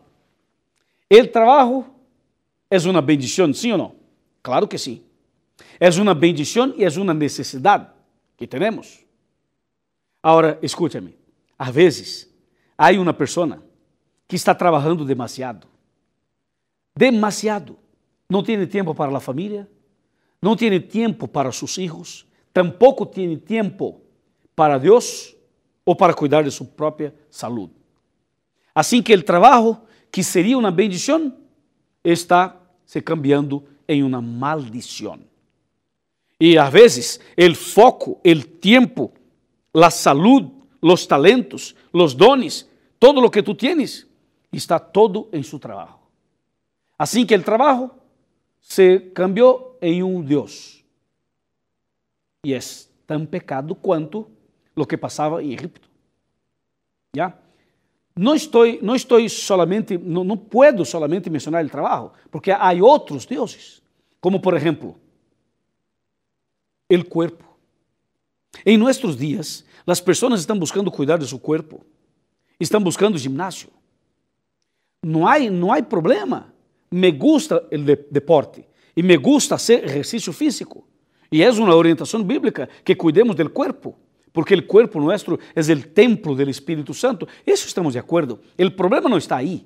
O 1.12 1.28
trabalho 1.28 1.86
é 2.70 2.78
uma 2.80 3.02
bendição, 3.02 3.54
sim 3.54 3.72
ou 3.72 3.78
não? 3.78 3.96
Claro 4.42 4.68
que 4.68 4.78
sim. 4.78 5.04
É 5.80 5.90
uma 5.90 6.14
bendição 6.14 6.74
e 6.78 6.84
é 6.84 6.90
uma 6.90 7.14
necessidade 7.14 7.88
que 8.38 8.48
temos. 8.48 9.04
Agora, 10.22 10.58
escúchame. 10.62 11.18
Às 11.58 11.70
vezes, 11.70 12.34
há 12.78 12.92
uma 12.92 13.14
pessoa 13.14 13.64
que 14.28 14.36
está 14.36 14.56
trabalhando 14.56 15.06
demasiado. 15.06 15.68
Demasiado. 16.96 17.78
Não 18.30 18.42
tem 18.42 18.66
tempo 18.66 18.96
para 18.96 19.16
a 19.16 19.20
família, 19.20 19.70
não 20.42 20.56
tem 20.56 20.80
tempo 20.82 21.28
para 21.28 21.52
seus 21.52 21.76
filhos, 21.76 22.26
tampouco 22.54 23.06
tem 23.06 23.38
tempo 23.38 24.02
para 24.56 24.78
Deus 24.78 25.36
ou 25.86 25.96
para 25.96 26.14
cuidar 26.14 26.44
de 26.44 26.52
sua 26.52 26.66
própria 26.66 27.14
saúde. 27.30 27.74
Assim 28.74 29.02
que 29.02 29.14
o 29.14 29.24
trabalho, 29.24 29.78
que 30.12 30.24
seria 30.24 30.58
uma 30.58 30.72
bendição, 30.72 31.34
está 32.04 32.56
se 32.86 33.02
cambiando 33.02 33.64
em 33.88 34.04
uma 34.04 34.22
maldição. 34.22 35.20
E 36.40 36.58
às 36.58 36.72
vezes, 36.72 37.20
o 37.38 37.56
foco, 37.56 38.20
o 38.26 38.44
tempo, 38.44 39.12
a 39.74 39.90
saúde, 39.90 40.52
os 40.82 41.06
talentos, 41.06 41.76
os 41.92 42.14
dones, 42.14 42.68
todo 43.00 43.22
o 43.22 43.30
que 43.30 43.42
tu 43.42 43.54
tienes, 43.54 44.08
está 44.52 44.80
todo 44.80 45.30
em 45.32 45.42
seu 45.44 45.60
trabalho. 45.60 45.96
Assim 46.98 47.26
que 47.26 47.36
o 47.36 47.44
trabalho 47.44 47.92
se 48.62 49.00
cambiou 49.14 49.78
em 49.82 50.04
um 50.04 50.22
Deus. 50.22 50.84
E 52.46 52.54
é 52.54 52.60
tão 53.06 53.26
pecado 53.26 53.76
quanto 53.76 54.28
o 54.76 54.86
que 54.86 54.98
passava 54.98 55.44
em 55.44 55.54
Egipto. 55.54 55.90
Já? 57.16 57.38
Não 58.16 58.36
estou, 58.36 58.66
não 58.82 58.96
estou 58.96 59.28
solamente, 59.28 59.98
não, 59.98 60.24
não 60.24 60.38
puedo 60.38 60.86
solamente 60.86 61.30
mencionar 61.30 61.66
o 61.66 61.70
trabalho, 61.70 62.12
porque 62.30 62.52
há 62.52 62.72
outros 62.82 63.26
deuses, 63.26 63.82
como 64.22 64.40
por 64.40 64.54
exemplo, 64.54 64.96
o 66.92 67.04
corpo. 67.04 67.44
Em 68.66 68.78
nossos 68.78 69.18
dias, 69.18 69.66
as 69.86 70.00
pessoas 70.00 70.40
estão 70.40 70.58
buscando 70.58 70.92
cuidar 70.92 71.18
de 71.18 71.28
seu 71.28 71.40
corpo, 71.40 71.84
estão 72.60 72.82
buscando 72.82 73.18
ginásio. 73.18 73.70
Não 75.04 75.28
há, 75.28 75.40
não 75.40 75.74
há 75.74 75.82
problema. 75.82 76.54
Me 76.92 77.12
gusta 77.12 77.68
o 77.72 77.78
de, 77.78 77.96
deporte 78.12 78.64
e 78.96 79.02
me 79.02 79.18
gusta 79.18 79.58
fazer 79.58 79.84
exercício 79.86 80.32
físico. 80.32 80.88
E 81.32 81.44
é 81.44 81.50
uma 81.50 81.76
orientação 81.76 82.24
bíblica 82.24 82.70
que 82.86 82.96
cuidemos 82.96 83.36
do 83.36 83.50
corpo, 83.50 83.98
porque 84.34 84.56
o 84.56 84.66
corpo 84.66 85.00
nosso 85.00 85.40
é 85.56 85.62
o 85.62 85.82
templo 85.84 86.36
do 86.36 86.50
Espírito 86.50 86.94
Santo. 86.94 87.28
Isso 87.46 87.68
estamos 87.68 87.94
de 87.94 88.00
acordo. 88.00 88.40
O 88.60 88.72
problema 88.72 89.08
não 89.08 89.20
está 89.20 89.38
aí. 89.38 89.66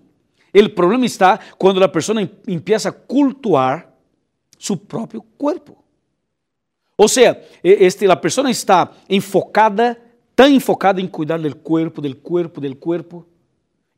O 0.53 0.69
problema 0.69 1.05
está 1.05 1.39
quando 1.57 1.81
a 1.81 1.87
pessoa 1.87 2.21
empieza 2.45 2.89
a 2.89 2.91
cultuar 2.91 3.93
seu 4.59 4.75
próprio 4.75 5.23
corpo. 5.37 5.77
Ou 6.97 7.07
seja, 7.07 7.41
este, 7.63 8.09
a 8.09 8.15
pessoa 8.15 8.49
está 8.49 8.91
enfocada, 9.09 9.97
tão 10.35 10.49
enfocada 10.49 10.99
em 10.99 11.07
cuidar 11.07 11.37
do 11.37 11.55
corpo, 11.55 12.01
do 12.01 12.15
corpo, 12.15 12.59
do 12.59 12.75
corpo, 12.75 13.25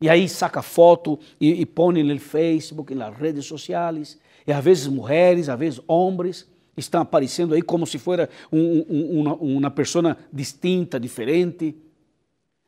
e 0.02 0.10
aí 0.10 0.30
saca 0.30 0.62
foto 0.62 1.18
e, 1.40 1.62
e 1.62 1.66
põe 1.66 2.04
no 2.04 2.20
Facebook, 2.20 2.94
nas 2.94 3.16
redes 3.18 3.46
sociais, 3.46 4.20
e 4.46 4.52
às 4.52 4.64
vezes 4.64 4.88
mulheres, 4.88 5.50
às 5.50 5.58
vezes 5.58 5.82
homens, 5.88 6.48
estão 6.80 7.02
aparecendo 7.02 7.54
aí 7.54 7.62
como 7.62 7.86
se 7.86 8.00
fosse 8.00 8.28
um, 8.52 8.86
um, 8.90 9.20
uma, 9.20 9.36
uma 9.36 9.72
pessoa 9.72 10.18
distinta, 10.32 11.00
diferente. 11.00 11.76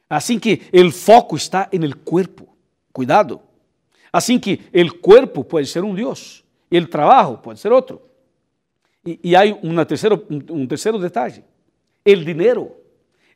Assim 0.09 0.37
que 0.37 0.61
o 0.73 0.91
foco 0.91 1.35
está 1.35 1.69
no 1.73 1.97
corpo. 1.97 2.47
Cuidado. 2.91 3.41
Assim 4.11 4.37
que 4.37 4.59
o 4.73 4.93
corpo 4.99 5.43
pode 5.43 5.67
ser 5.67 5.83
um 5.83 5.95
Deus, 5.95 6.43
o 6.71 6.87
trabalho 6.87 7.37
pode 7.37 7.59
ser 7.59 7.71
outro. 7.71 8.01
E, 9.05 9.19
e 9.23 9.35
há 9.35 9.41
uma 9.63 9.85
terceiro, 9.85 10.25
um 10.49 10.67
terceiro 10.67 10.99
detalhe: 10.99 11.43
o 12.05 12.15
dinheiro. 12.15 12.71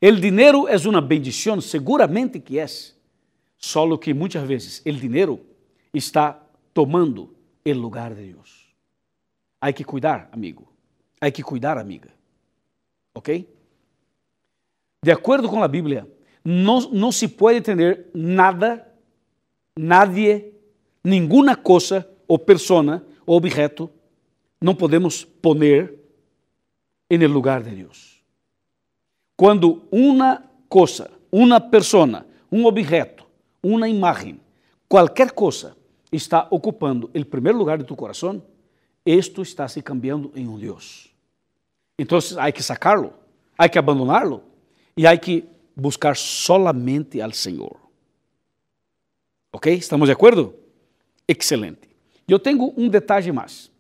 O 0.02 0.12
dinheiro 0.12 0.68
é 0.68 0.76
uma 0.88 1.02
bendição, 1.02 1.60
seguramente 1.62 2.40
que 2.40 2.60
é, 2.60 2.66
só 3.58 3.98
que 3.98 4.14
muitas 4.14 4.46
vezes 4.46 4.84
o 4.86 4.92
dinheiro 4.92 5.40
está 5.94 6.40
tomando 6.74 7.34
o 7.66 7.74
lugar 7.74 8.14
de 8.14 8.34
Deus. 8.34 8.65
Há 9.66 9.74
que 9.74 9.84
cuidar, 9.84 10.30
amigo. 10.32 10.72
Há 11.20 11.32
que 11.32 11.42
cuidar, 11.42 11.80
amiga. 11.80 12.10
¿Ok? 13.16 13.50
De 15.02 15.12
acordo 15.12 15.50
com 15.50 15.64
a 15.64 15.68
Bíblia, 15.68 16.08
não, 16.44 16.82
não 16.92 17.12
se 17.12 17.28
pode 17.28 17.62
ter 17.62 18.06
nada, 18.14 18.88
nadie, 19.76 20.54
nenhuma 21.04 21.56
coisa 21.56 22.08
ou 22.28 22.38
persona 22.38 23.04
ou 23.26 23.38
objeto 23.38 23.90
não 24.62 24.76
podemos 24.76 25.26
poner 25.26 25.96
em 27.10 27.18
lugar 27.26 27.64
de 27.64 27.72
Deus. 27.72 28.22
Quando 29.36 29.82
uma 29.92 30.44
coisa, 30.70 31.10
uma 31.32 31.60
persona, 31.60 32.24
um 32.52 32.66
objeto, 32.66 33.26
uma 33.64 33.90
imagem, 33.90 34.40
qualquer 34.88 35.32
coisa 35.32 35.76
está 36.12 36.48
ocupando 36.52 37.10
o 37.16 37.26
primeiro 37.26 37.58
lugar 37.58 37.80
de 37.80 37.84
tu 37.84 37.96
coração, 37.96 38.44
isto 39.06 39.42
está 39.42 39.68
se 39.68 39.82
cambiando 39.82 40.32
em 40.36 40.48
um 40.48 40.58
Deus. 40.58 41.14
Então, 41.98 42.18
há 42.38 42.52
que 42.52 42.64
sacarlo, 42.64 43.14
há 43.58 43.70
que 43.70 43.78
abandonarlo 43.78 44.44
e 44.98 45.06
há 45.06 45.16
que 45.18 45.46
buscar 45.76 46.16
solamente 46.16 47.22
ao 47.22 47.32
Senhor. 47.32 47.78
Ok? 49.54 49.74
Estamos 49.74 50.08
de 50.08 50.14
acordo? 50.14 50.56
Excelente. 51.28 51.90
Eu 52.28 52.40
tenho 52.40 52.74
um 52.76 52.90
detalhe 52.90 53.32
mais. 53.32 53.72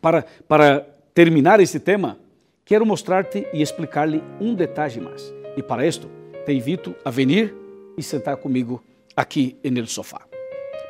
Para, 0.00 0.22
para 0.46 0.80
terminar 1.14 1.60
este 1.60 1.80
tema, 1.80 2.18
quero 2.64 2.86
mostrar-te 2.86 3.46
e 3.52 3.62
explicar-lhe 3.62 4.22
um 4.40 4.54
detalhe 4.54 5.00
mais. 5.00 5.32
E 5.56 5.62
para 5.62 5.86
isto, 5.86 6.08
te 6.44 6.52
invito 6.52 6.94
a 7.04 7.10
vir 7.10 7.54
e 7.96 8.02
sentar 8.02 8.36
comigo 8.36 8.82
aqui 9.16 9.56
no 9.64 9.86
sofá. 9.86 10.22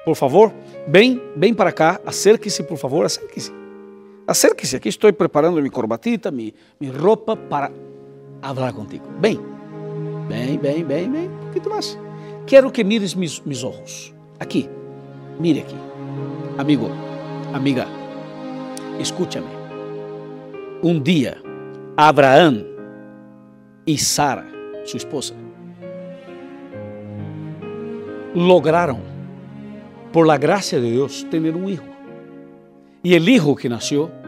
Por 0.05 0.17
favor, 0.17 0.53
bem, 0.87 1.21
bem 1.37 1.55
para 1.55 1.73
cá, 1.73 2.01
acerque-se, 2.05 2.63
por 2.63 2.77
favor, 2.77 3.05
acerque-se. 3.05 3.60
Acerque-se, 4.31 4.77
aqui 4.77 4.89
estou 4.89 5.13
preparando 5.13 5.57
minha 5.57 5.69
corbatita, 5.73 6.31
minha, 6.31 6.53
minha 6.81 6.97
roupa 6.97 7.37
para 7.37 7.73
falar 8.41 8.73
contigo. 8.73 9.05
Bem, 9.19 9.41
bem, 10.29 10.57
bem, 10.57 10.85
bem, 10.85 11.11
bem, 11.11 11.29
um 11.29 11.51
pouquinho 11.51 11.75
mais. 11.75 11.99
Quero 12.47 12.71
que 12.71 12.85
mires 12.85 13.13
meus, 13.13 13.41
meus 13.41 13.65
olhos. 13.65 14.15
Aqui, 14.39 14.71
mire 15.41 15.59
aqui. 15.59 15.75
Amigo, 16.57 16.93
amiga, 17.53 17.89
Escúchame. 19.01 19.49
Um 20.81 21.03
dia, 21.03 21.43
Abraão 21.97 22.65
e 23.85 23.99
Sara, 23.99 24.47
sua 24.85 24.99
esposa, 24.99 25.35
lograram, 28.33 29.01
por 30.13 30.25
la 30.25 30.37
gracia 30.37 30.81
de 30.81 30.89
Deus, 30.89 31.25
ter 31.25 31.41
um 31.57 31.69
hijo. 31.69 31.83
E 33.03 33.19
o 33.19 33.29
hijo 33.29 33.57
que 33.57 33.69
nasceu 33.69 34.20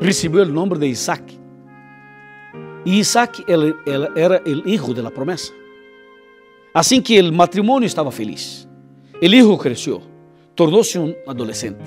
recebeu 0.00 0.44
o 0.44 0.46
nome 0.46 0.78
de 0.78 0.86
Isaac. 0.86 1.38
E 2.84 2.98
Isaac 2.98 3.44
era 4.16 4.42
o 4.44 4.68
hijo 4.68 4.94
de 4.94 5.02
la 5.02 5.10
promesa. 5.10 5.52
Assim 6.72 7.02
que 7.02 7.20
o 7.20 7.32
matrimônio 7.32 7.86
estava 7.86 8.10
feliz. 8.10 8.68
O 9.20 9.24
hijo 9.24 9.58
cresceu, 9.58 10.02
tornou-se 10.56 10.98
um 10.98 11.14
adolescente. 11.26 11.82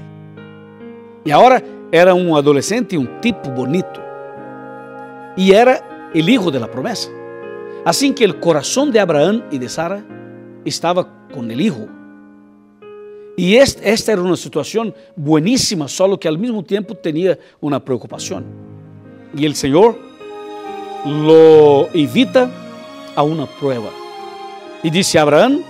E 1.26 1.32
agora 1.32 1.64
era 1.92 2.14
um 2.14 2.36
adolescente, 2.36 2.98
um 2.98 3.08
tipo 3.20 3.50
bonito. 3.50 4.02
E 5.36 5.54
era 5.54 5.82
o 6.14 6.18
hijo 6.18 6.52
de 6.52 6.60
la 6.60 6.68
promesa. 6.68 7.10
Assim 7.86 8.14
que 8.14 8.26
o 8.26 8.34
coração 8.36 8.90
de 8.90 9.00
Abraão 9.00 9.44
e 9.52 9.58
de 9.58 9.68
Sara 9.68 10.06
estava 10.66 11.04
com 11.04 11.42
o 11.42 11.52
hijo. 11.52 11.90
E 13.38 13.58
esta 13.58 14.12
era 14.12 14.22
uma 14.22 14.38
situação 14.38 14.94
bueníssima, 15.18 15.88
só 15.88 16.16
que 16.18 16.28
ao 16.28 16.38
mesmo 16.38 16.62
tempo 16.62 16.94
tinha 16.94 17.38
uma 17.62 17.80
preocupação. 17.80 18.44
E 19.36 19.48
o 19.48 19.56
Senhor 19.56 19.98
lo 21.06 21.90
invita 21.96 22.52
a 23.16 23.24
uma 23.24 23.48
prueba. 23.48 23.92
E 24.84 24.90
disse 24.90 25.18
a 25.18 25.24
Abraão: 25.24 25.64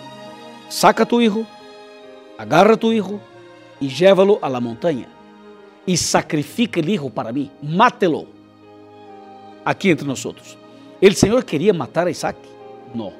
Saca 0.69 1.05
tu 1.05 1.21
hijo, 1.21 1.47
agarra 2.37 2.75
tu 2.75 2.91
hijo 2.91 3.21
e 3.79 3.87
llévalo 3.87 4.39
a 4.41 4.49
la 4.49 4.59
montanha 4.59 5.07
y 5.85 5.97
sacrifique 5.97 6.79
el 6.79 6.89
hijo 6.89 7.09
para 7.09 7.31
mí, 7.31 7.49
mátelo. 7.61 8.25
Aquí 9.65 9.89
entre 9.89 10.07
nosotros. 10.07 10.57
¿El 10.99 11.15
Señor 11.15 11.45
quería 11.45 11.73
matar 11.73 12.07
a 12.07 12.11
Isaac? 12.11 12.35
No. 12.93 13.11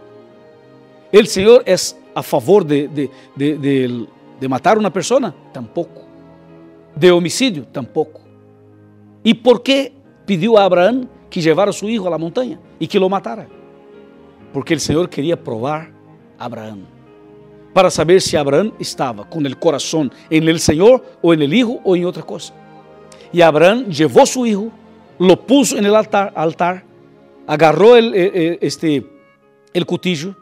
¿El 1.12 1.27
Señor 1.27 1.63
es 1.65 1.97
a 2.15 2.23
favor 2.23 2.65
de, 2.65 2.88
de, 2.88 3.10
de, 3.58 4.08
de 4.43 4.49
matar 4.49 4.75
a 4.75 4.79
una 4.82 4.91
persona? 4.91 5.34
Tampoco. 5.53 6.01
¿De 6.93 7.10
homicidio? 7.10 7.65
Tampoco. 7.65 8.19
¿Y 9.23 9.34
por 9.36 9.63
qué 9.63 9.93
pidió 10.25 10.58
a 10.58 10.65
Abraham 10.65 11.08
que 11.29 11.41
llevara 11.41 11.69
a 11.69 11.73
su 11.73 11.88
hijo 11.88 12.08
a 12.08 12.12
la 12.12 12.17
montaña 12.17 12.60
y 12.77 12.86
que 12.86 12.99
lo 12.99 13.08
matara? 13.08 13.47
Porque 14.51 14.73
el 14.73 14.82
Señor 14.82 15.10
quería 15.10 15.41
probar 15.41 15.93
a 16.38 16.43
Abraham 16.43 16.82
para 17.73 17.89
saber 17.89 18.19
si 18.19 18.36
Abraham 18.36 18.73
estaba 18.77 19.29
con 19.29 19.45
el 19.45 19.58
corazón 19.58 20.12
en 20.29 20.49
el 20.49 20.60
Señor 20.60 21.01
o 21.21 21.34
en 21.34 21.41
el 21.41 21.53
hijo 21.53 21.79
o 21.82 21.95
en 21.95 22.03
otra 22.03 22.23
cosa. 22.23 22.53
Y 23.32 23.39
Abraham 23.39 23.86
llevó 23.86 24.25
su 24.25 24.45
hijo, 24.45 24.69
lo 25.19 25.39
puso 25.39 25.77
en 25.77 25.86
el 25.86 25.95
altar, 25.95 26.34
altar 26.36 26.84
agarró 27.47 27.95
el, 27.95 28.13
el, 28.13 28.58
este, 28.60 29.10
el 29.73 29.86
cutillo 29.86 30.36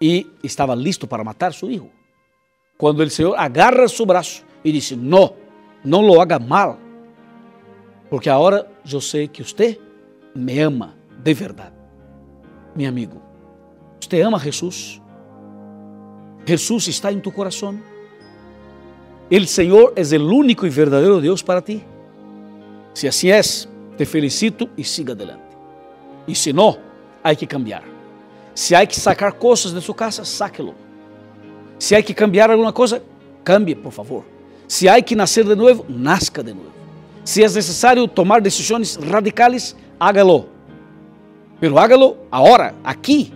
y 0.00 0.26
estaba 0.42 0.74
listo 0.74 1.08
para 1.08 1.22
matar 1.22 1.50
a 1.50 1.54
su 1.54 1.70
hijo. 2.80 2.86
Cuando 2.86 3.02
el 3.02 3.10
Señor 3.10 3.34
agarra 3.36 3.86
su 3.88 4.06
brazo 4.06 4.42
y 4.62 4.72
dice, 4.72 4.96
no, 4.96 5.34
no 5.84 6.02
lo 6.02 6.20
haga 6.20 6.38
mal, 6.38 6.76
porque 8.08 8.30
ahora 8.30 8.66
yo 8.84 9.00
sé 9.00 9.28
que 9.28 9.42
usted 9.42 9.78
me 10.34 10.62
ama 10.62 10.94
de 11.22 11.34
verdad. 11.34 11.72
Mi 12.74 12.86
amigo, 12.86 13.20
¿usted 14.00 14.22
ama 14.22 14.38
a 14.38 14.40
Jesús? 14.40 15.00
Jesús 16.46 16.88
está 16.88 17.10
en 17.10 17.20
tu 17.20 17.32
corazón. 17.32 17.82
El 19.28 19.46
Señor 19.46 19.92
es 19.94 20.12
el 20.12 20.22
único 20.22 20.66
y 20.66 20.70
verdadero 20.70 21.20
Dios 21.20 21.42
para 21.42 21.60
ti. 21.60 21.82
Si 22.94 23.06
así 23.06 23.30
es, 23.30 23.68
te 23.96 24.06
felicito 24.06 24.68
y 24.76 24.82
siga 24.82 25.12
adelante. 25.12 25.56
Y 26.26 26.34
si 26.34 26.52
no, 26.52 26.76
hay 27.22 27.36
que 27.36 27.46
cambiar. 27.46 27.82
Si 28.54 28.74
hay 28.74 28.86
que 28.86 28.94
sacar 28.94 29.38
cosas 29.38 29.72
de 29.72 29.80
su 29.80 29.94
casa, 29.94 30.24
sáquelo. 30.24 30.74
Si 31.80 31.94
hay 31.94 32.02
que 32.02 32.14
cambiar 32.14 32.50
alguna 32.50 32.72
cosa, 32.72 33.00
cambie, 33.42 33.74
por 33.74 33.90
favor. 33.90 34.22
Si 34.66 34.86
hay 34.86 35.02
que 35.02 35.16
nacer 35.16 35.46
de 35.46 35.56
nuevo, 35.56 35.82
nazca 35.88 36.42
de 36.42 36.52
nuevo. 36.52 36.68
Si 37.24 37.42
es 37.42 37.54
necesario 37.54 38.06
tomar 38.06 38.42
decisiones 38.42 38.98
radicales, 39.00 39.74
hágalo. 39.98 40.46
Pero 41.58 41.80
hágalo 41.80 42.18
ahora, 42.30 42.74
aquí. 42.84 43.32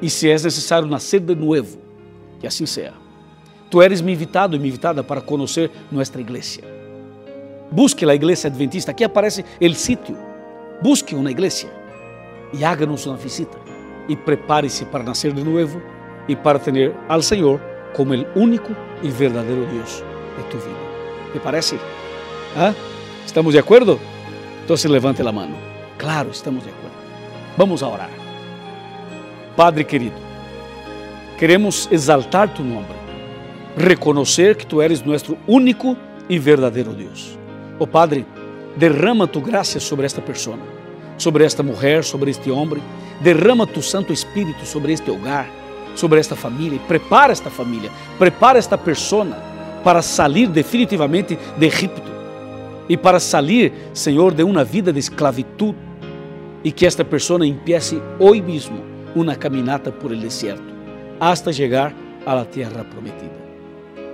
Y 0.00 0.08
si 0.08 0.30
es 0.30 0.44
necesario 0.44 0.88
nacer 0.88 1.20
de 1.22 1.34
nuevo, 1.34 1.70
que 2.40 2.46
así 2.46 2.64
sea. 2.68 2.94
Tú 3.68 3.82
eres 3.82 4.00
mi 4.00 4.12
invitado 4.12 4.54
y 4.54 4.60
mi 4.60 4.68
invitada 4.68 5.04
para 5.04 5.20
conocer 5.20 5.72
nuestra 5.90 6.20
iglesia. 6.20 6.62
Busque 7.72 8.06
la 8.06 8.14
iglesia 8.14 8.48
adventista. 8.48 8.92
Aquí 8.92 9.02
aparece 9.02 9.44
el 9.58 9.74
sitio. 9.74 10.16
Busque 10.80 11.16
una 11.16 11.32
iglesia 11.32 11.68
y 12.52 12.62
háganos 12.62 13.08
una 13.08 13.16
visita. 13.16 13.58
Y 14.06 14.14
prepárese 14.14 14.86
para 14.86 15.02
nacer 15.02 15.34
de 15.34 15.42
nuevo 15.42 15.99
y 16.30 16.36
para 16.36 16.60
tener 16.60 16.94
al 17.08 17.24
Señor 17.24 17.60
como 17.92 18.14
el 18.14 18.24
único 18.36 18.68
y 19.02 19.10
verdadero 19.10 19.66
Dios 19.72 20.04
de 20.36 20.44
tu 20.44 20.58
vida. 20.58 20.78
¿Te 21.32 21.40
parece? 21.40 21.76
¿Ah? 22.56 22.72
¿Estamos 23.26 23.52
de 23.52 23.58
acuerdo? 23.58 23.98
Entonces 24.60 24.88
levante 24.88 25.24
la 25.24 25.32
mano. 25.32 25.56
Claro, 25.98 26.30
estamos 26.30 26.64
de 26.64 26.70
acuerdo. 26.70 26.96
Vamos 27.56 27.82
a 27.82 27.88
orar. 27.88 28.10
Padre 29.56 29.84
querido, 29.84 30.14
queremos 31.36 31.88
exaltar 31.90 32.54
tu 32.54 32.62
nombre, 32.62 32.94
reconocer 33.76 34.56
que 34.56 34.64
tú 34.64 34.80
eres 34.80 35.04
nuestro 35.04 35.36
único 35.48 35.96
y 36.28 36.38
verdadero 36.38 36.94
Dios. 36.94 37.36
Oh 37.80 37.88
Padre, 37.88 38.24
derrama 38.76 39.26
tu 39.26 39.42
gracia 39.42 39.80
sobre 39.80 40.06
esta 40.06 40.24
persona, 40.24 40.62
sobre 41.16 41.44
esta 41.44 41.64
mujer, 41.64 42.04
sobre 42.04 42.30
este 42.30 42.52
hombre. 42.52 42.80
Derrama 43.20 43.66
tu 43.66 43.82
Santo 43.82 44.12
Espíritu 44.12 44.64
sobre 44.64 44.92
este 44.92 45.10
hogar, 45.10 45.59
sobre 45.94 46.20
esta 46.20 46.36
família. 46.36 46.76
E 46.76 46.78
prepara 46.80 47.32
esta 47.32 47.50
família, 47.50 47.90
prepara 48.18 48.58
esta 48.58 48.78
persona 48.78 49.36
para 49.84 50.02
sair 50.02 50.48
definitivamente 50.48 51.38
de 51.56 51.66
Egipto 51.66 52.10
e 52.88 52.96
para 52.96 53.20
sair, 53.20 53.72
Senhor, 53.94 54.34
de 54.34 54.42
uma 54.42 54.64
vida 54.64 54.92
de 54.92 54.98
esclavitud 54.98 55.74
e 56.62 56.72
que 56.72 56.86
esta 56.86 57.04
persona 57.04 57.46
empiece 57.46 58.00
hoje 58.18 58.42
mesmo 58.42 58.82
uma 59.14 59.34
caminata 59.34 59.90
por 59.90 60.12
el 60.12 60.20
desierto 60.20 60.70
hasta 61.18 61.52
chegar 61.52 61.94
a 62.26 62.34
la 62.34 62.44
tierra 62.44 62.84
prometida. 62.84 63.30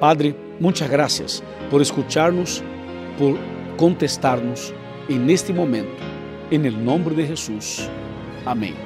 Padre, 0.01 0.37
muitas 0.61 0.91
gracias 0.91 1.43
por 1.71 1.81
escucharnos, 1.81 2.63
por 3.19 3.39
contestarnos 3.77 4.75
en 5.09 5.31
este 5.31 5.53
momento. 5.53 6.03
En 6.51 6.65
el 6.65 6.77
de 7.17 7.27
Jesús. 7.27 7.89
Amén. 8.45 8.86